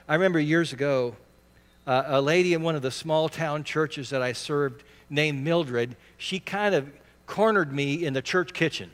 I 0.08 0.14
remember 0.14 0.40
years 0.40 0.72
ago, 0.72 1.14
uh, 1.86 2.04
a 2.06 2.20
lady 2.20 2.54
in 2.54 2.62
one 2.62 2.74
of 2.74 2.82
the 2.82 2.90
small 2.90 3.28
town 3.28 3.64
churches 3.64 4.10
that 4.10 4.22
I 4.22 4.32
served 4.32 4.82
named 5.10 5.42
Mildred, 5.44 5.96
she 6.16 6.40
kind 6.40 6.74
of 6.74 6.90
cornered 7.26 7.72
me 7.72 8.04
in 8.04 8.12
the 8.12 8.22
church 8.22 8.52
kitchen. 8.52 8.90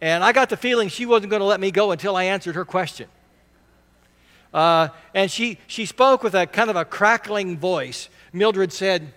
And 0.00 0.24
I 0.24 0.32
got 0.32 0.48
the 0.48 0.56
feeling 0.56 0.88
she 0.88 1.06
wasn't 1.06 1.30
going 1.30 1.40
to 1.40 1.46
let 1.46 1.60
me 1.60 1.70
go 1.70 1.90
until 1.90 2.16
I 2.16 2.24
answered 2.24 2.54
her 2.54 2.64
question. 2.64 3.08
Uh, 4.52 4.88
and 5.14 5.30
she, 5.30 5.58
she 5.66 5.86
spoke 5.86 6.22
with 6.22 6.34
a 6.34 6.46
kind 6.46 6.70
of 6.70 6.76
a 6.76 6.84
crackling 6.84 7.58
voice. 7.58 8.08
Mildred 8.32 8.72
said, 8.72 9.12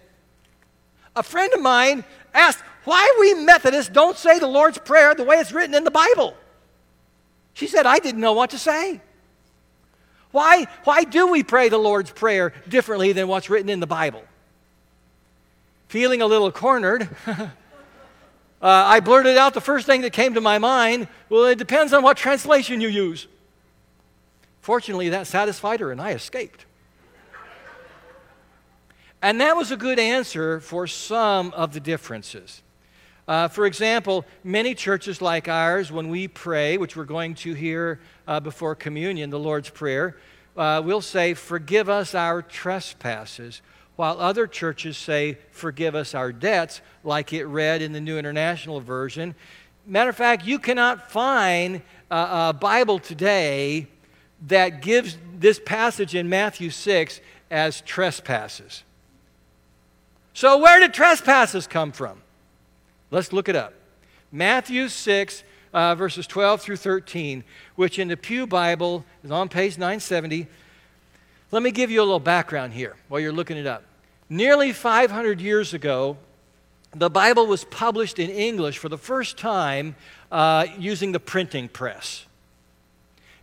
a 1.15 1.23
friend 1.23 1.53
of 1.53 1.61
mine 1.61 2.03
asked 2.33 2.63
why 2.85 3.15
we 3.19 3.33
Methodists 3.35 3.91
don't 3.91 4.17
say 4.17 4.39
the 4.39 4.47
Lord's 4.47 4.77
Prayer 4.77 5.15
the 5.15 5.23
way 5.23 5.37
it's 5.37 5.51
written 5.51 5.75
in 5.75 5.83
the 5.83 5.91
Bible. 5.91 6.35
She 7.53 7.67
said, 7.67 7.85
I 7.85 7.99
didn't 7.99 8.21
know 8.21 8.33
what 8.33 8.49
to 8.49 8.57
say. 8.57 8.99
Why, 10.31 10.65
why 10.83 11.03
do 11.03 11.27
we 11.27 11.43
pray 11.43 11.69
the 11.69 11.77
Lord's 11.77 12.11
Prayer 12.11 12.53
differently 12.67 13.13
than 13.13 13.27
what's 13.27 13.49
written 13.49 13.69
in 13.69 13.79
the 13.79 13.87
Bible? 13.87 14.23
Feeling 15.87 16.23
a 16.23 16.25
little 16.25 16.51
cornered, 16.51 17.07
uh, 18.63 18.67
I 18.67 19.01
blurted 19.01 19.37
out 19.37 19.53
the 19.53 19.61
first 19.61 19.85
thing 19.85 20.01
that 20.01 20.13
came 20.13 20.33
to 20.35 20.41
my 20.41 20.57
mind 20.57 21.09
well, 21.29 21.45
it 21.45 21.57
depends 21.57 21.91
on 21.91 22.01
what 22.01 22.15
translation 22.17 22.79
you 22.79 22.87
use. 22.87 23.27
Fortunately, 24.61 25.09
that 25.09 25.27
satisfied 25.27 25.81
her 25.81 25.91
and 25.91 26.01
I 26.01 26.11
escaped. 26.11 26.65
And 29.21 29.41
that 29.41 29.55
was 29.55 29.71
a 29.71 29.77
good 29.77 29.99
answer 29.99 30.59
for 30.59 30.87
some 30.87 31.51
of 31.53 31.73
the 31.73 31.79
differences. 31.79 32.61
Uh, 33.27 33.47
for 33.47 33.65
example, 33.65 34.25
many 34.43 34.75
churches 34.75 35.21
like 35.21 35.47
ours, 35.47 35.91
when 35.91 36.09
we 36.09 36.27
pray, 36.27 36.77
which 36.77 36.97
we're 36.97 37.05
going 37.05 37.35
to 37.35 37.53
hear 37.53 37.99
uh, 38.27 38.39
before 38.39 38.75
communion, 38.75 39.29
the 39.29 39.39
Lord's 39.39 39.69
Prayer, 39.69 40.17
uh, 40.57 40.81
we'll 40.83 41.01
say, 41.01 41.33
Forgive 41.33 41.87
us 41.89 42.15
our 42.15 42.41
trespasses, 42.41 43.61
while 43.95 44.19
other 44.19 44.47
churches 44.47 44.97
say, 44.97 45.37
Forgive 45.51 45.95
us 45.95 46.15
our 46.15 46.31
debts, 46.31 46.81
like 47.03 47.33
it 47.33 47.45
read 47.45 47.81
in 47.81 47.93
the 47.93 48.01
New 48.01 48.17
International 48.17 48.79
Version. 48.79 49.35
Matter 49.85 50.09
of 50.09 50.15
fact, 50.15 50.45
you 50.45 50.59
cannot 50.59 51.11
find 51.11 51.81
a, 52.09 52.49
a 52.49 52.57
Bible 52.59 52.99
today 52.99 53.87
that 54.47 54.81
gives 54.81 55.17
this 55.37 55.59
passage 55.59 56.15
in 56.15 56.29
Matthew 56.29 56.69
6 56.69 57.21
as 57.51 57.81
trespasses. 57.81 58.83
So, 60.33 60.57
where 60.57 60.79
did 60.79 60.93
trespasses 60.93 61.67
come 61.67 61.91
from? 61.91 62.21
Let's 63.11 63.31
look 63.31 63.47
it 63.47 63.55
up. 63.55 63.73
Matthew 64.31 64.89
6, 64.89 65.43
uh, 65.73 65.95
verses 65.95 66.25
12 66.25 66.61
through 66.61 66.77
13, 66.77 67.43
which 67.75 67.99
in 67.99 68.07
the 68.07 68.17
Pew 68.17 68.47
Bible 68.47 69.05
is 69.23 69.29
on 69.29 69.49
page 69.49 69.77
970. 69.77 70.47
Let 71.53 71.61
me 71.61 71.69
give 71.69 71.91
you 71.91 71.99
a 71.99 72.03
little 72.03 72.19
background 72.19 72.73
here 72.73 72.95
while 73.09 73.21
you're 73.21 73.31
looking 73.31 73.57
it 73.57 73.67
up. 73.67 73.83
Nearly 74.27 74.73
500 74.73 75.39
years 75.39 75.75
ago, 75.75 76.17
the 76.95 77.11
Bible 77.11 77.45
was 77.45 77.63
published 77.63 78.17
in 78.17 78.31
English 78.31 78.79
for 78.79 78.89
the 78.89 78.97
first 78.97 79.37
time 79.37 79.95
uh, 80.31 80.65
using 80.79 81.11
the 81.11 81.19
printing 81.19 81.67
press. 81.67 82.25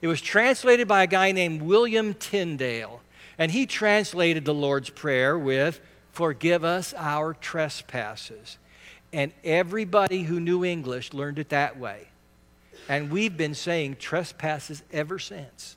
It 0.03 0.09
was 0.09 0.21
translated 0.21 0.89
by 0.89 1.05
a 1.05 1.07
guy 1.07 1.31
named 1.31 1.63
William 1.63 2.15
Tyndale, 2.15 3.01
and 3.39 3.53
he 3.53 3.65
translated 3.65 4.45
the 4.45 4.55
Lord's 4.55 4.91
Prayer 4.91 5.39
with, 5.39 5.81
Forgive 6.11 6.65
us 6.65 6.93
our 6.97 7.33
trespasses. 7.35 8.59
And 9.13 9.31
everybody 9.45 10.25
who 10.25 10.41
knew 10.41 10.65
English 10.65 11.13
learned 11.13 11.39
it 11.39 11.51
that 11.51 11.79
way. 11.79 12.09
And 12.89 13.13
we've 13.13 13.37
been 13.37 13.55
saying 13.55 13.99
trespasses 14.01 14.83
ever 14.93 15.21
since. 15.21 15.77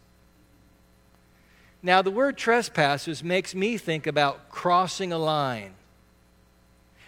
Now, 1.86 2.02
the 2.02 2.12
word 2.12 2.38
trespasses 2.38 3.24
makes 3.24 3.54
me 3.54 3.78
think 3.78 4.08
about 4.08 4.50
crossing 4.50 5.12
a 5.12 5.18
line. 5.18 5.74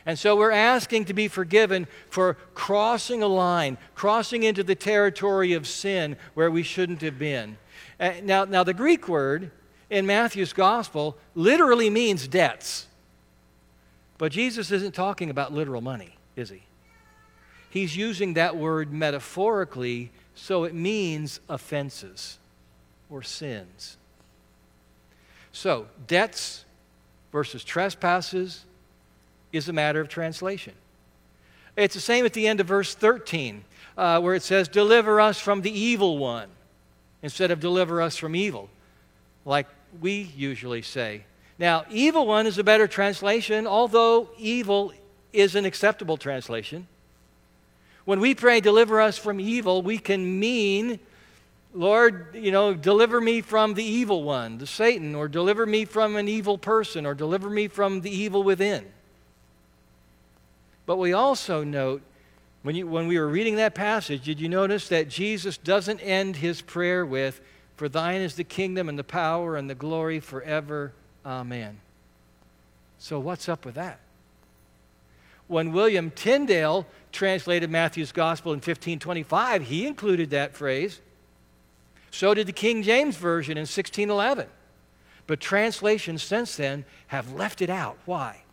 And 0.06 0.20
so 0.20 0.36
we're 0.36 0.52
asking 0.52 1.06
to 1.06 1.14
be 1.14 1.30
forgiven 1.30 1.88
for 2.10 2.36
crossing 2.54 3.24
a 3.24 3.28
line, 3.28 3.78
crossing 3.96 4.44
into 4.44 4.64
the 4.64 4.76
territory 4.76 5.54
of 5.54 5.66
sin 5.66 6.18
where 6.34 6.52
we 6.52 6.62
shouldn't 6.62 7.02
have 7.02 7.18
been. 7.18 7.58
Uh, 8.00 8.12
now, 8.22 8.44
now, 8.44 8.64
the 8.64 8.74
Greek 8.74 9.08
word 9.08 9.50
in 9.90 10.06
Matthew's 10.06 10.54
gospel 10.54 11.18
literally 11.34 11.90
means 11.90 12.28
debts. 12.28 12.88
But 14.18 14.34
Jesus 14.34 14.72
isn't 14.72 14.94
talking 14.94 15.30
about 15.30 15.54
literal 15.54 15.82
money, 15.82 16.18
is 16.36 16.50
he? 16.50 16.64
He's 17.70 17.96
using 17.96 18.36
that 18.36 18.56
word 18.58 18.92
metaphorically, 18.92 20.12
so 20.36 20.66
it 20.66 20.74
means 20.74 21.40
offenses 21.50 22.38
or 23.10 23.24
sins. 23.24 23.98
So, 25.56 25.88
debts 26.06 26.66
versus 27.32 27.64
trespasses 27.64 28.66
is 29.54 29.70
a 29.70 29.74
matter 29.74 30.02
of 30.02 30.10
translation. 30.10 30.74
It's 31.78 31.94
the 31.94 32.02
same 32.02 32.26
at 32.26 32.34
the 32.34 32.46
end 32.46 32.60
of 32.60 32.68
verse 32.68 32.94
13, 32.94 33.64
uh, 33.98 34.20
where 34.20 34.36
it 34.36 34.44
says, 34.44 34.68
Deliver 34.68 35.22
us 35.22 35.40
from 35.40 35.62
the 35.62 35.72
evil 35.72 36.18
one, 36.18 36.50
instead 37.24 37.52
of 37.52 37.62
deliver 37.62 38.02
us 38.02 38.18
from 38.18 38.36
evil, 38.36 38.70
like 39.46 39.68
we 40.02 40.30
usually 40.36 40.82
say. 40.82 41.24
Now, 41.58 41.86
evil 41.90 42.28
one 42.28 42.48
is 42.48 42.58
a 42.58 42.64
better 42.64 42.86
translation, 42.86 43.66
although 43.66 44.28
evil 44.38 44.92
is 45.32 45.56
an 45.56 45.64
acceptable 45.64 46.18
translation. 46.18 46.86
When 48.04 48.20
we 48.20 48.36
pray, 48.36 48.60
deliver 48.60 49.00
us 49.00 49.18
from 49.18 49.40
evil, 49.40 49.82
we 49.82 50.00
can 50.00 50.38
mean, 50.38 51.00
Lord, 51.76 52.34
you 52.34 52.52
know, 52.52 52.74
deliver 52.74 53.20
me 53.20 53.42
from 53.42 53.74
the 53.74 53.84
evil 53.84 54.24
one, 54.24 54.58
the 54.58 54.66
Satan, 54.66 55.14
or 55.14 55.28
deliver 55.28 55.66
me 55.66 55.86
from 55.86 56.16
an 56.16 56.28
evil 56.28 56.58
person, 56.58 57.06
or 57.06 57.14
deliver 57.14 57.50
me 57.50 57.68
from 57.68 58.02
the 58.02 58.10
evil 58.10 58.44
within. 58.44 58.86
But 60.86 60.96
we 60.96 61.14
also 61.14 61.64
note, 61.64 62.02
when, 62.64 62.76
you, 62.76 62.88
when 62.88 63.08
we 63.08 63.20
were 63.20 63.28
reading 63.28 63.58
that 63.58 63.76
passage, 63.76 64.24
did 64.24 64.40
you 64.40 64.48
notice 64.48 64.88
that 64.88 65.10
Jesus 65.10 65.58
doesn't 65.58 66.00
end 66.00 66.38
his 66.38 66.62
prayer 66.62 67.06
with, 67.06 67.42
For 67.76 67.90
thine 67.90 68.22
is 68.22 68.36
the 68.36 68.44
kingdom 68.46 68.88
and 68.88 68.98
the 68.98 69.04
power 69.04 69.58
and 69.58 69.70
the 69.70 69.76
glory 69.76 70.20
forever 70.20 70.94
Amen. 71.26 71.80
So, 73.00 73.20
what's 73.20 73.50
up 73.50 73.66
with 73.66 73.76
that? 73.76 74.00
When 75.48 75.72
William 75.74 76.12
Tyndale 76.12 76.86
translated 77.12 77.70
Matthew's 77.70 78.12
gospel 78.12 78.52
in 78.52 78.58
1525, 78.58 79.64
he 79.64 79.88
included 79.88 80.30
that 80.32 80.56
phrase. 80.56 81.02
So 82.16 82.34
did 82.34 82.48
the 82.48 82.54
King 82.54 82.82
James 82.82 83.18
Version 83.18 83.58
in 83.58 83.64
1611. 83.64 84.48
But 85.28 85.42
translations 85.42 86.24
since 86.24 86.56
then 86.56 86.86
have 87.08 87.34
left 87.34 87.62
it 87.62 87.70
out. 87.70 87.98
Why? 88.06 88.44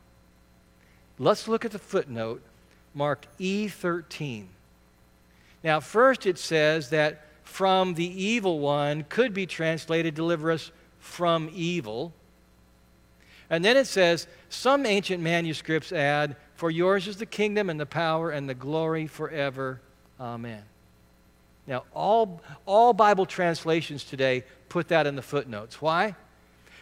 Let's 1.17 1.47
look 1.47 1.65
at 1.65 1.71
the 1.71 1.79
footnote 1.79 2.43
marked 2.93 3.29
E13. 3.39 4.47
Now, 5.63 5.79
first 5.79 6.27
it 6.27 6.39
says 6.39 6.91
that 6.91 7.25
from 7.45 7.95
the 7.95 8.25
evil 8.25 8.59
one 8.59 9.05
could 9.09 9.33
be 9.33 9.47
translated 9.47 10.17
deliver 10.17 10.51
us 10.51 10.73
from 10.99 11.49
evil. 11.55 12.13
And 13.49 13.65
then 13.65 13.77
it 13.77 13.87
says, 13.87 14.27
some 14.49 14.85
ancient 14.87 15.23
manuscripts 15.23 15.93
add, 15.93 16.35
For 16.57 16.73
yours 16.73 17.07
is 17.07 17.19
the 17.19 17.27
kingdom 17.27 17.71
and 17.71 17.79
the 17.79 17.87
power 17.87 18.33
and 18.33 18.49
the 18.49 18.55
glory 18.55 19.07
forever. 19.07 19.81
Amen. 20.19 20.65
Now, 21.67 21.85
all, 21.95 22.43
all 22.67 22.93
Bible 22.93 23.27
translations 23.27 24.05
today 24.05 24.45
put 24.69 24.89
that 24.89 25.07
in 25.07 25.17
the 25.17 25.23
footnotes. 25.23 25.81
Why? 25.81 26.17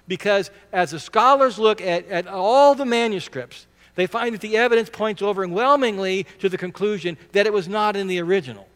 Because 0.08 0.50
as 0.72 0.90
the 0.90 1.00
scholars 1.00 1.58
look 1.58 1.80
at, 1.80 2.08
at 2.08 2.26
all 2.26 2.74
the 2.74 2.86
manuscripts, 2.86 3.66
they 3.94 4.06
find 4.06 4.34
that 4.34 4.40
the 4.40 4.56
evidence 4.56 4.88
points 4.88 5.20
overwhelmingly 5.20 6.26
to 6.38 6.48
the 6.48 6.56
conclusion 6.56 7.18
that 7.32 7.46
it 7.46 7.52
was 7.52 7.68
not 7.68 7.96
in 7.96 8.06
the 8.06 8.20
original. 8.20 8.66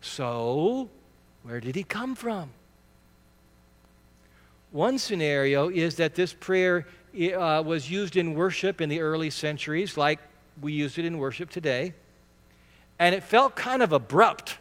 So, 0.00 0.90
where 1.42 1.60
did 1.60 1.76
he 1.76 1.84
come 1.84 2.14
from? 2.14 2.50
One 4.72 4.98
scenario 4.98 5.68
is 5.68 5.96
that 5.96 6.14
this 6.14 6.32
prayer 6.32 6.86
uh, 7.14 7.62
was 7.64 7.90
used 7.90 8.16
in 8.16 8.34
worship 8.34 8.80
in 8.80 8.88
the 8.88 9.00
early 9.00 9.30
centuries, 9.30 9.96
like 9.96 10.18
we 10.60 10.72
use 10.72 10.98
it 10.98 11.04
in 11.04 11.18
worship 11.18 11.50
today. 11.50 11.94
And 12.98 13.14
it 13.14 13.22
felt 13.22 13.54
kind 13.54 13.82
of 13.82 13.92
abrupt 13.92 14.58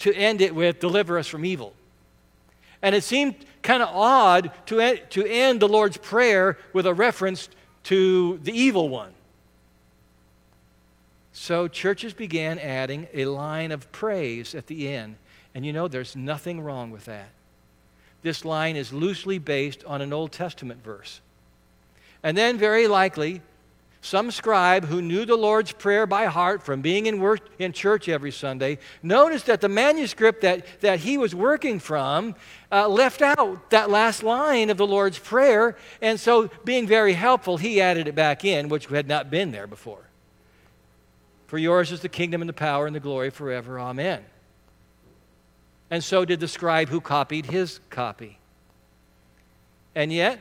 to 0.00 0.14
end 0.14 0.40
it 0.40 0.54
with, 0.54 0.80
Deliver 0.80 1.18
us 1.18 1.26
from 1.26 1.44
evil. 1.44 1.72
And 2.82 2.94
it 2.94 3.04
seemed 3.04 3.34
kind 3.62 3.82
of 3.82 3.90
odd 3.94 4.52
to, 4.66 4.80
end, 4.80 5.02
to 5.10 5.24
end 5.24 5.60
the 5.60 5.68
Lord's 5.68 5.96
Prayer 5.96 6.58
with 6.72 6.86
a 6.86 6.94
reference 6.94 7.48
to 7.84 8.38
the 8.42 8.52
evil 8.52 8.88
one. 8.88 9.12
So 11.32 11.68
churches 11.68 12.12
began 12.12 12.58
adding 12.58 13.08
a 13.14 13.26
line 13.26 13.72
of 13.72 13.90
praise 13.92 14.54
at 14.54 14.66
the 14.66 14.88
end. 14.88 15.16
And 15.54 15.64
you 15.64 15.72
know, 15.72 15.88
there's 15.88 16.16
nothing 16.16 16.60
wrong 16.60 16.90
with 16.90 17.06
that. 17.06 17.28
This 18.22 18.44
line 18.44 18.76
is 18.76 18.92
loosely 18.92 19.38
based 19.38 19.84
on 19.84 20.02
an 20.02 20.12
Old 20.12 20.32
Testament 20.32 20.84
verse. 20.84 21.20
And 22.22 22.36
then, 22.36 22.58
very 22.58 22.86
likely, 22.86 23.40
some 24.02 24.30
scribe 24.30 24.86
who 24.86 25.02
knew 25.02 25.26
the 25.26 25.36
Lord's 25.36 25.72
Prayer 25.72 26.06
by 26.06 26.24
heart 26.24 26.62
from 26.62 26.80
being 26.80 27.06
in, 27.06 27.20
work, 27.20 27.40
in 27.58 27.72
church 27.72 28.08
every 28.08 28.32
Sunday 28.32 28.78
noticed 29.02 29.46
that 29.46 29.60
the 29.60 29.68
manuscript 29.68 30.40
that, 30.40 30.64
that 30.80 31.00
he 31.00 31.18
was 31.18 31.34
working 31.34 31.78
from 31.78 32.34
uh, 32.72 32.88
left 32.88 33.20
out 33.20 33.70
that 33.70 33.90
last 33.90 34.22
line 34.22 34.70
of 34.70 34.78
the 34.78 34.86
Lord's 34.86 35.18
Prayer. 35.18 35.76
And 36.00 36.18
so, 36.18 36.48
being 36.64 36.86
very 36.86 37.12
helpful, 37.12 37.58
he 37.58 37.80
added 37.80 38.08
it 38.08 38.14
back 38.14 38.44
in, 38.44 38.70
which 38.70 38.86
had 38.86 39.06
not 39.06 39.30
been 39.30 39.52
there 39.52 39.66
before. 39.66 40.04
For 41.46 41.58
yours 41.58 41.92
is 41.92 42.00
the 42.00 42.08
kingdom 42.08 42.40
and 42.40 42.48
the 42.48 42.54
power 42.54 42.86
and 42.86 42.96
the 42.96 43.00
glory 43.00 43.30
forever. 43.30 43.78
Amen. 43.78 44.24
And 45.90 46.02
so 46.02 46.24
did 46.24 46.40
the 46.40 46.48
scribe 46.48 46.88
who 46.88 47.00
copied 47.00 47.46
his 47.46 47.80
copy. 47.90 48.38
And 49.94 50.12
yet, 50.12 50.40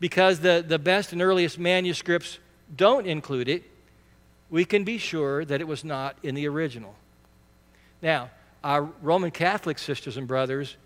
because 0.00 0.40
the, 0.40 0.64
the 0.66 0.78
best 0.78 1.12
and 1.12 1.22
earliest 1.22 1.58
manuscripts 1.58 2.38
don't 2.74 3.06
include 3.06 3.48
it, 3.48 3.62
we 4.48 4.64
can 4.64 4.82
be 4.82 4.98
sure 4.98 5.44
that 5.44 5.60
it 5.60 5.68
was 5.68 5.84
not 5.84 6.16
in 6.22 6.34
the 6.34 6.48
original. 6.48 6.94
Now, 8.02 8.30
our 8.64 8.82
Roman 9.02 9.30
Catholic 9.30 9.78
sisters 9.78 10.16
and 10.16 10.26
brothers, 10.26 10.76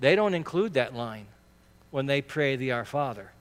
they 0.00 0.16
don't 0.16 0.34
include 0.34 0.74
that 0.74 0.94
line 0.94 1.26
when 1.90 2.06
they 2.06 2.22
pray 2.22 2.56
the 2.56 2.72
Our 2.72 2.84
Father. 2.84 3.32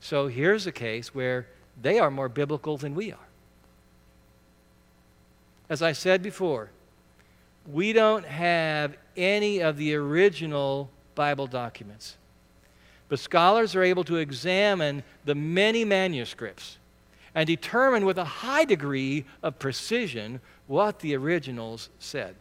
So 0.00 0.26
here's 0.26 0.66
a 0.66 0.72
case 0.72 1.14
where 1.14 1.46
they 1.80 1.98
are 1.98 2.10
more 2.10 2.28
biblical 2.28 2.76
than 2.76 2.94
we 2.94 3.12
are. 3.12 3.18
As 5.68 5.80
I 5.80 5.92
said 5.92 6.22
before, 6.22 6.70
we 7.66 7.92
don't 7.92 8.26
have 8.26 8.96
any 9.16 9.60
of 9.60 9.76
the 9.76 9.94
original 9.94 10.90
Bible 11.14 11.46
documents. 11.46 12.16
But 13.08 13.18
scholars 13.18 13.74
are 13.74 13.82
able 13.82 14.04
to 14.04 14.16
examine 14.16 15.02
the 15.24 15.34
many 15.34 15.84
manuscripts 15.84 16.78
and 17.34 17.46
determine 17.46 18.04
with 18.04 18.18
a 18.18 18.24
high 18.24 18.64
degree 18.64 19.24
of 19.42 19.58
precision 19.58 20.40
what 20.66 21.00
the 21.00 21.14
originals 21.16 21.90
said. 21.98 22.34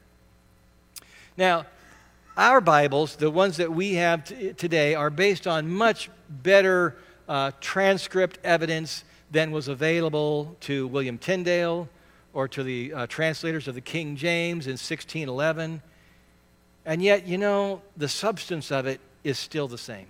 Now, 1.36 1.66
our 2.38 2.62
Bibles, 2.62 3.16
the 3.16 3.30
ones 3.30 3.58
that 3.58 3.72
we 3.72 3.96
have 3.96 4.26
t- 4.26 4.54
today, 4.54 4.96
are 4.96 5.10
based 5.10 5.48
on 5.48 5.70
much 5.70 6.10
better 6.30 6.96
uh, 7.28 7.52
transcript 7.60 8.40
evidence 8.44 9.04
than 9.32 9.52
was 9.52 9.68
available 9.68 10.56
to 10.62 10.88
William 10.88 11.18
Tyndale 11.18 11.90
or 12.34 12.48
to 12.48 12.64
the 12.64 12.94
uh, 12.94 13.08
translators 13.08 13.68
of 13.68 13.76
the 13.76 13.82
King 13.82 14.16
James 14.16 14.68
in 14.68 14.74
1611. 14.74 15.82
And 16.86 17.02
yet, 17.02 17.28
you 17.28 17.38
know, 17.38 17.82
the 17.98 18.08
substance 18.08 18.72
of 18.72 18.86
it 18.86 19.00
is 19.24 19.40
still 19.40 19.68
the 19.68 19.78
same. 19.78 20.08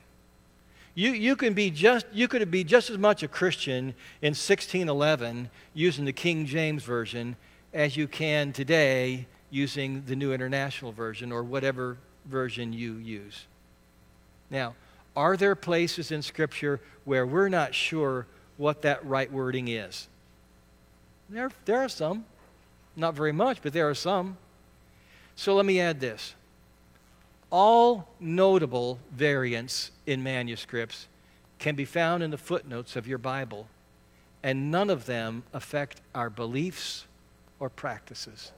You, 0.96 1.12
you, 1.12 1.36
can 1.36 1.54
be 1.54 1.72
just, 1.72 2.06
you 2.14 2.28
could 2.28 2.50
be 2.52 2.64
just 2.64 2.90
as 2.90 2.98
much 2.98 3.24
a 3.24 3.28
Christian 3.28 3.96
in 4.22 4.32
1611 4.32 5.50
using 5.74 6.06
the 6.06 6.14
King 6.14 6.46
James 6.46 6.84
Version 6.84 7.36
as 7.74 7.98
you 7.98 8.08
can 8.08 8.54
today 8.54 9.26
using 9.50 10.04
the 10.06 10.16
New 10.16 10.34
International 10.34 10.92
Version 10.92 11.32
or 11.32 11.44
whatever 11.44 11.98
version 12.26 12.74
you 12.74 12.94
use. 12.96 13.46
Now, 14.52 14.76
are 15.16 15.36
there 15.36 15.56
places 15.56 16.12
in 16.12 16.22
Scripture 16.22 16.80
where 17.06 17.26
we're 17.26 17.50
not 17.50 17.74
sure 17.74 18.28
what 18.58 18.84
that 18.84 19.04
right 19.06 19.32
wording 19.32 19.68
is? 19.68 20.08
There, 21.30 21.52
there 21.66 21.80
are 21.80 21.90
some. 21.90 22.26
Not 22.96 23.16
very 23.16 23.32
much, 23.32 23.64
but 23.64 23.74
there 23.74 23.90
are 23.90 23.96
some. 23.96 24.38
So 25.36 25.56
let 25.56 25.66
me 25.66 25.80
add 25.80 26.00
this. 26.00 26.36
All 27.54 28.10
notable 28.20 28.98
variants 29.12 29.92
in 30.08 30.24
manuscripts 30.24 31.08
can 31.60 31.76
be 31.76 31.86
found 31.86 32.24
in 32.24 32.32
the 32.32 32.38
footnotes 32.38 32.96
of 32.96 33.08
your 33.08 33.20
Bible, 33.20 33.68
and 34.42 34.72
none 34.72 34.90
of 34.90 35.06
them 35.06 35.44
affect 35.54 36.02
our 36.16 36.32
beliefs 36.32 37.06
or 37.60 37.70
practices. 37.70 38.52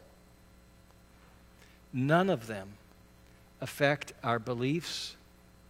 None 1.91 2.29
of 2.29 2.47
them 2.47 2.75
affect 3.60 4.13
our 4.23 4.39
beliefs 4.39 5.17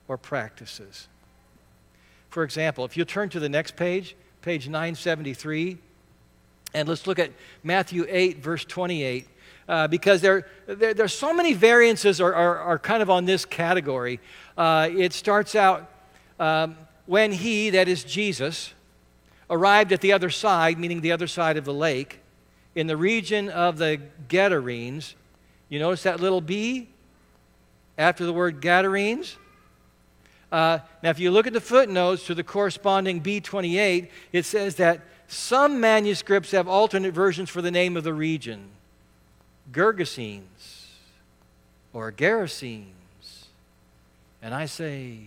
or 0.08 0.20
practices. 0.20 1.08
For 2.30 2.44
example, 2.44 2.86
if 2.86 2.96
you 2.96 3.06
turn 3.06 3.30
to 3.30 3.40
the 3.40 3.50
next 3.50 3.76
page, 3.76 4.16
page 4.44 4.68
973, 4.68 5.80
and 6.76 6.88
let's 6.88 7.08
look 7.08 7.18
at 7.18 7.32
Matthew 7.64 8.06
8, 8.08 8.38
verse 8.38 8.66
28. 8.66 9.28
Uh, 9.68 9.88
because 9.88 10.22
there, 10.22 10.46
there, 10.68 10.94
there's 10.94 11.14
so 11.14 11.34
many 11.34 11.54
variances 11.54 12.22
are, 12.22 12.34
are, 12.34 12.58
are 12.60 12.80
kind 12.80 13.02
of 13.02 13.10
on 13.10 13.26
this 13.26 13.46
category. 13.46 14.20
Uh, 14.58 14.90
it 14.96 15.12
starts 15.12 15.56
out 15.56 15.90
um, 16.40 16.78
when 17.08 17.32
he, 17.32 17.72
that 17.72 17.88
is 17.88 18.04
Jesus, 18.04 18.74
arrived 19.50 19.92
at 19.92 20.02
the 20.02 20.14
other 20.14 20.30
side, 20.30 20.78
meaning 20.78 21.02
the 21.02 21.12
other 21.12 21.28
side 21.28 21.58
of 21.58 21.66
the 21.66 21.74
lake, 21.74 22.20
in 22.76 22.86
the 22.86 22.98
region 22.98 23.50
of 23.50 23.78
the 23.78 24.00
Gadarenes. 24.28 25.16
You 25.70 25.80
notice 25.80 26.04
that 26.04 26.20
little 26.20 26.42
B 26.42 26.90
after 27.98 28.24
the 28.24 28.34
word 28.34 28.62
Gadarenes? 28.62 29.38
Uh, 30.52 30.80
now, 31.02 31.10
if 31.10 31.20
you 31.20 31.32
look 31.32 31.48
at 31.48 31.54
the 31.54 31.62
footnotes 31.62 32.28
to 32.28 32.36
the 32.36 32.44
corresponding 32.44 33.22
B28, 33.22 34.10
it 34.32 34.46
says 34.46 34.76
that 34.76 35.02
some 35.28 35.80
manuscripts 35.80 36.52
have 36.52 36.68
alternate 36.68 37.14
versions 37.14 37.50
for 37.50 37.64
the 37.64 37.72
name 37.72 37.98
of 37.98 38.04
the 38.04 38.14
region 38.14 38.70
Gergesenes 39.72 40.88
or 41.94 42.12
Gerasenes. 42.12 42.86
And 44.42 44.54
I 44.54 44.66
say, 44.66 45.20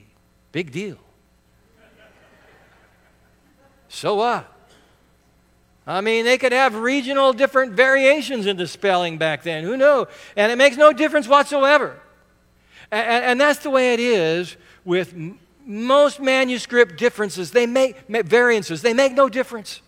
big 0.53 0.71
deal. 0.71 0.99
so 3.89 4.15
what? 4.17 4.53
I 5.87 6.03
mean, 6.03 6.27
they 6.27 6.37
could 6.37 6.53
have 6.53 6.75
regional 6.75 7.33
different 7.33 7.73
variations 7.73 8.45
in 8.45 8.59
the 8.59 8.67
spelling 8.67 9.17
back 9.17 9.43
then. 9.43 9.65
Who 9.65 9.77
knows? 9.77 10.09
And 10.37 10.53
it 10.53 10.57
makes 10.57 10.77
no 10.77 10.93
difference 10.93 11.27
whatsoever. 11.27 11.99
And, 12.91 13.25
and 13.25 13.41
that's 13.41 13.61
the 13.61 13.71
way 13.71 13.95
it 13.95 14.01
is 14.01 14.57
with 14.85 15.15
m- 15.15 15.39
most 15.65 16.21
manuscript 16.21 16.99
differences. 16.99 17.51
They 17.51 17.67
make 17.67 18.07
variances. 18.07 18.83
They 18.83 18.93
make 18.93 19.15
no 19.15 19.31
difference. 19.31 19.81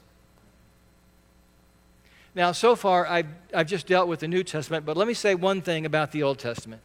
Now, 2.41 2.53
so 2.53 2.75
far, 2.75 3.07
I've, 3.07 3.27
I've 3.53 3.67
just 3.67 3.87
dealt 3.87 4.09
with 4.09 4.21
the 4.21 4.27
New 4.27 4.43
Testament, 4.43 4.87
but 4.87 4.97
let 4.97 5.07
me 5.07 5.13
say 5.13 5.35
one 5.35 5.61
thing 5.61 5.85
about 5.85 6.11
the 6.11 6.23
Old 6.23 6.39
Testament. 6.39 6.81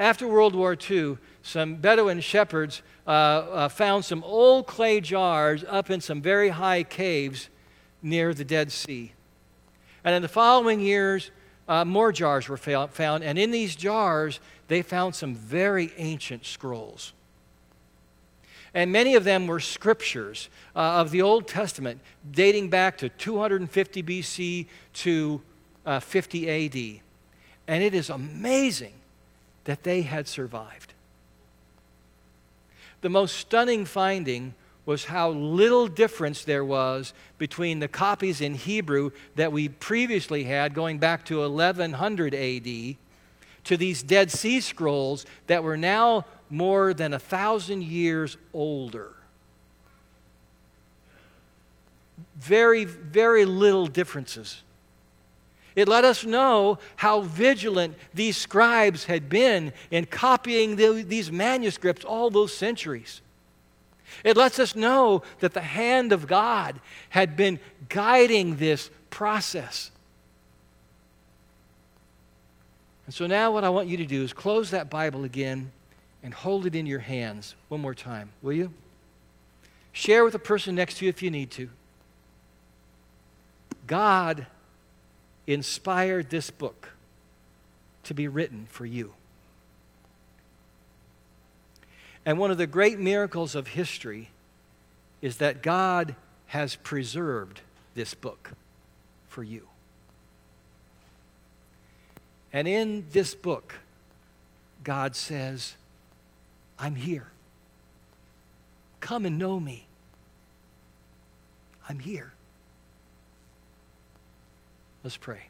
After 0.00 0.26
World 0.26 0.56
War 0.56 0.76
II, 0.76 1.18
some 1.44 1.76
Bedouin 1.76 2.18
shepherds 2.18 2.82
uh, 3.06 3.10
uh, 3.10 3.68
found 3.68 4.04
some 4.04 4.24
old 4.24 4.66
clay 4.66 5.00
jars 5.00 5.64
up 5.68 5.90
in 5.90 6.00
some 6.00 6.20
very 6.20 6.48
high 6.48 6.82
caves 6.82 7.50
near 8.02 8.34
the 8.34 8.44
Dead 8.44 8.72
Sea. 8.72 9.12
And 10.02 10.12
in 10.12 10.22
the 10.22 10.28
following 10.28 10.80
years, 10.80 11.30
uh, 11.68 11.84
more 11.84 12.10
jars 12.10 12.48
were 12.48 12.56
found, 12.56 13.22
and 13.22 13.38
in 13.38 13.52
these 13.52 13.76
jars, 13.76 14.40
they 14.66 14.82
found 14.82 15.14
some 15.14 15.36
very 15.36 15.92
ancient 15.98 16.46
scrolls. 16.46 17.12
And 18.74 18.90
many 18.90 19.14
of 19.14 19.24
them 19.24 19.46
were 19.46 19.60
scriptures 19.60 20.48
uh, 20.74 21.00
of 21.00 21.10
the 21.10 21.22
Old 21.22 21.46
Testament 21.46 22.00
dating 22.30 22.70
back 22.70 22.96
to 22.98 23.08
250 23.10 24.02
BC 24.02 24.66
to 24.94 25.42
uh, 25.84 26.00
50 26.00 26.48
AD. 26.48 27.00
And 27.68 27.82
it 27.82 27.94
is 27.94 28.08
amazing 28.08 28.94
that 29.64 29.82
they 29.82 30.02
had 30.02 30.26
survived. 30.26 30.94
The 33.02 33.10
most 33.10 33.36
stunning 33.36 33.84
finding 33.84 34.54
was 34.84 35.04
how 35.04 35.30
little 35.30 35.86
difference 35.86 36.44
there 36.44 36.64
was 36.64 37.12
between 37.38 37.78
the 37.78 37.88
copies 37.88 38.40
in 38.40 38.54
Hebrew 38.54 39.10
that 39.36 39.52
we 39.52 39.68
previously 39.68 40.44
had 40.44 40.74
going 40.74 40.98
back 40.98 41.24
to 41.26 41.40
1100 41.40 42.34
AD 42.34 42.96
to 43.64 43.76
these 43.76 44.02
Dead 44.02 44.30
Sea 44.30 44.60
Scrolls 44.60 45.24
that 45.46 45.62
were 45.62 45.76
now 45.76 46.24
more 46.52 46.92
than 46.92 47.14
a 47.14 47.18
thousand 47.18 47.82
years 47.82 48.36
older. 48.52 49.14
Very, 52.36 52.84
very 52.84 53.46
little 53.46 53.86
differences. 53.86 54.62
It 55.74 55.88
let 55.88 56.04
us 56.04 56.24
know 56.24 56.78
how 56.96 57.22
vigilant 57.22 57.96
these 58.12 58.36
scribes 58.36 59.04
had 59.04 59.30
been 59.30 59.72
in 59.90 60.04
copying 60.04 60.76
the, 60.76 61.02
these 61.02 61.32
manuscripts 61.32 62.04
all 62.04 62.28
those 62.28 62.52
centuries. 62.52 63.22
It 64.22 64.36
lets 64.36 64.58
us 64.58 64.76
know 64.76 65.22
that 65.40 65.54
the 65.54 65.62
hand 65.62 66.12
of 66.12 66.26
God 66.26 66.78
had 67.08 67.34
been 67.34 67.58
guiding 67.88 68.56
this 68.56 68.90
process. 69.08 69.90
And 73.06 73.14
so 73.14 73.26
now, 73.26 73.50
what 73.52 73.64
I 73.64 73.70
want 73.70 73.88
you 73.88 73.96
to 73.96 74.06
do 74.06 74.22
is 74.22 74.34
close 74.34 74.70
that 74.70 74.90
Bible 74.90 75.24
again 75.24 75.72
and 76.22 76.32
hold 76.32 76.66
it 76.66 76.74
in 76.74 76.86
your 76.86 77.00
hands 77.00 77.54
one 77.68 77.80
more 77.80 77.94
time, 77.94 78.30
will 78.42 78.52
you? 78.52 78.72
Share 79.92 80.24
with 80.24 80.32
the 80.32 80.38
person 80.38 80.74
next 80.74 80.98
to 80.98 81.04
you 81.04 81.08
if 81.08 81.22
you 81.22 81.30
need 81.30 81.50
to. 81.52 81.68
God 83.86 84.46
inspired 85.46 86.30
this 86.30 86.50
book 86.50 86.90
to 88.04 88.14
be 88.14 88.28
written 88.28 88.66
for 88.70 88.86
you. 88.86 89.12
And 92.24 92.38
one 92.38 92.50
of 92.50 92.58
the 92.58 92.66
great 92.66 92.98
miracles 92.98 93.54
of 93.54 93.68
history 93.68 94.30
is 95.20 95.38
that 95.38 95.62
God 95.62 96.14
has 96.46 96.76
preserved 96.76 97.60
this 97.94 98.14
book 98.14 98.52
for 99.28 99.42
you. 99.42 99.66
And 102.52 102.68
in 102.68 103.06
this 103.12 103.34
book, 103.34 103.74
God 104.84 105.16
says, 105.16 105.74
I'm 106.82 106.96
here. 106.96 107.28
Come 108.98 109.24
and 109.24 109.38
know 109.38 109.60
me. 109.60 109.86
I'm 111.88 112.00
here. 112.00 112.32
Let's 115.04 115.16
pray. 115.16 115.42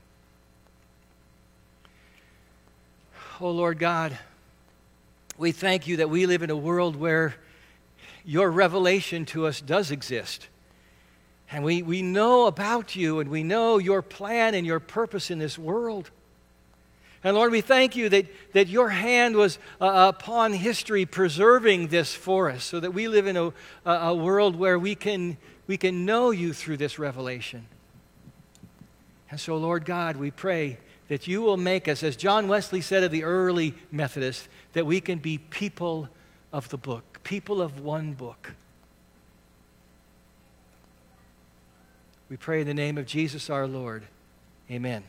Oh, 3.40 3.50
Lord 3.50 3.78
God, 3.78 4.18
we 5.38 5.52
thank 5.52 5.86
you 5.86 5.96
that 5.96 6.10
we 6.10 6.26
live 6.26 6.42
in 6.42 6.50
a 6.50 6.56
world 6.56 6.96
where 6.96 7.34
your 8.26 8.50
revelation 8.50 9.24
to 9.26 9.46
us 9.46 9.62
does 9.62 9.90
exist. 9.90 10.48
And 11.50 11.64
we, 11.64 11.82
we 11.82 12.02
know 12.02 12.46
about 12.46 12.94
you 12.94 13.20
and 13.20 13.30
we 13.30 13.42
know 13.42 13.78
your 13.78 14.02
plan 14.02 14.54
and 14.54 14.66
your 14.66 14.80
purpose 14.80 15.30
in 15.30 15.38
this 15.38 15.58
world. 15.58 16.10
And 17.24 17.36
Lord, 17.36 17.52
we 17.52 17.60
thank 17.60 17.94
you 17.94 18.08
that, 18.08 18.26
that 18.52 18.68
your 18.68 18.88
hand 18.88 19.36
was 19.36 19.58
uh, 19.80 20.12
upon 20.14 20.52
history 20.52 21.06
preserving 21.06 21.88
this 21.88 22.14
for 22.14 22.50
us 22.50 22.64
so 22.64 22.80
that 22.80 22.92
we 22.92 23.06
live 23.06 23.26
in 23.26 23.36
a, 23.36 23.52
a 23.86 24.14
world 24.14 24.56
where 24.56 24.78
we 24.78 24.94
can, 24.94 25.36
we 25.66 25.76
can 25.76 26.04
know 26.04 26.32
you 26.32 26.52
through 26.52 26.78
this 26.78 26.98
revelation. 26.98 27.66
And 29.30 29.38
so, 29.38 29.56
Lord 29.56 29.84
God, 29.84 30.16
we 30.16 30.30
pray 30.30 30.78
that 31.08 31.28
you 31.28 31.42
will 31.42 31.56
make 31.56 31.88
us, 31.88 32.02
as 32.02 32.16
John 32.16 32.48
Wesley 32.48 32.80
said 32.80 33.04
of 33.04 33.10
the 33.10 33.24
early 33.24 33.74
Methodists, 33.90 34.48
that 34.72 34.84
we 34.84 35.00
can 35.00 35.18
be 35.18 35.38
people 35.38 36.08
of 36.52 36.68
the 36.70 36.76
book, 36.76 37.20
people 37.22 37.62
of 37.62 37.80
one 37.80 38.14
book. 38.14 38.52
We 42.28 42.36
pray 42.36 42.62
in 42.62 42.66
the 42.66 42.74
name 42.74 42.98
of 42.98 43.06
Jesus 43.06 43.48
our 43.48 43.66
Lord. 43.66 44.04
Amen. 44.70 45.04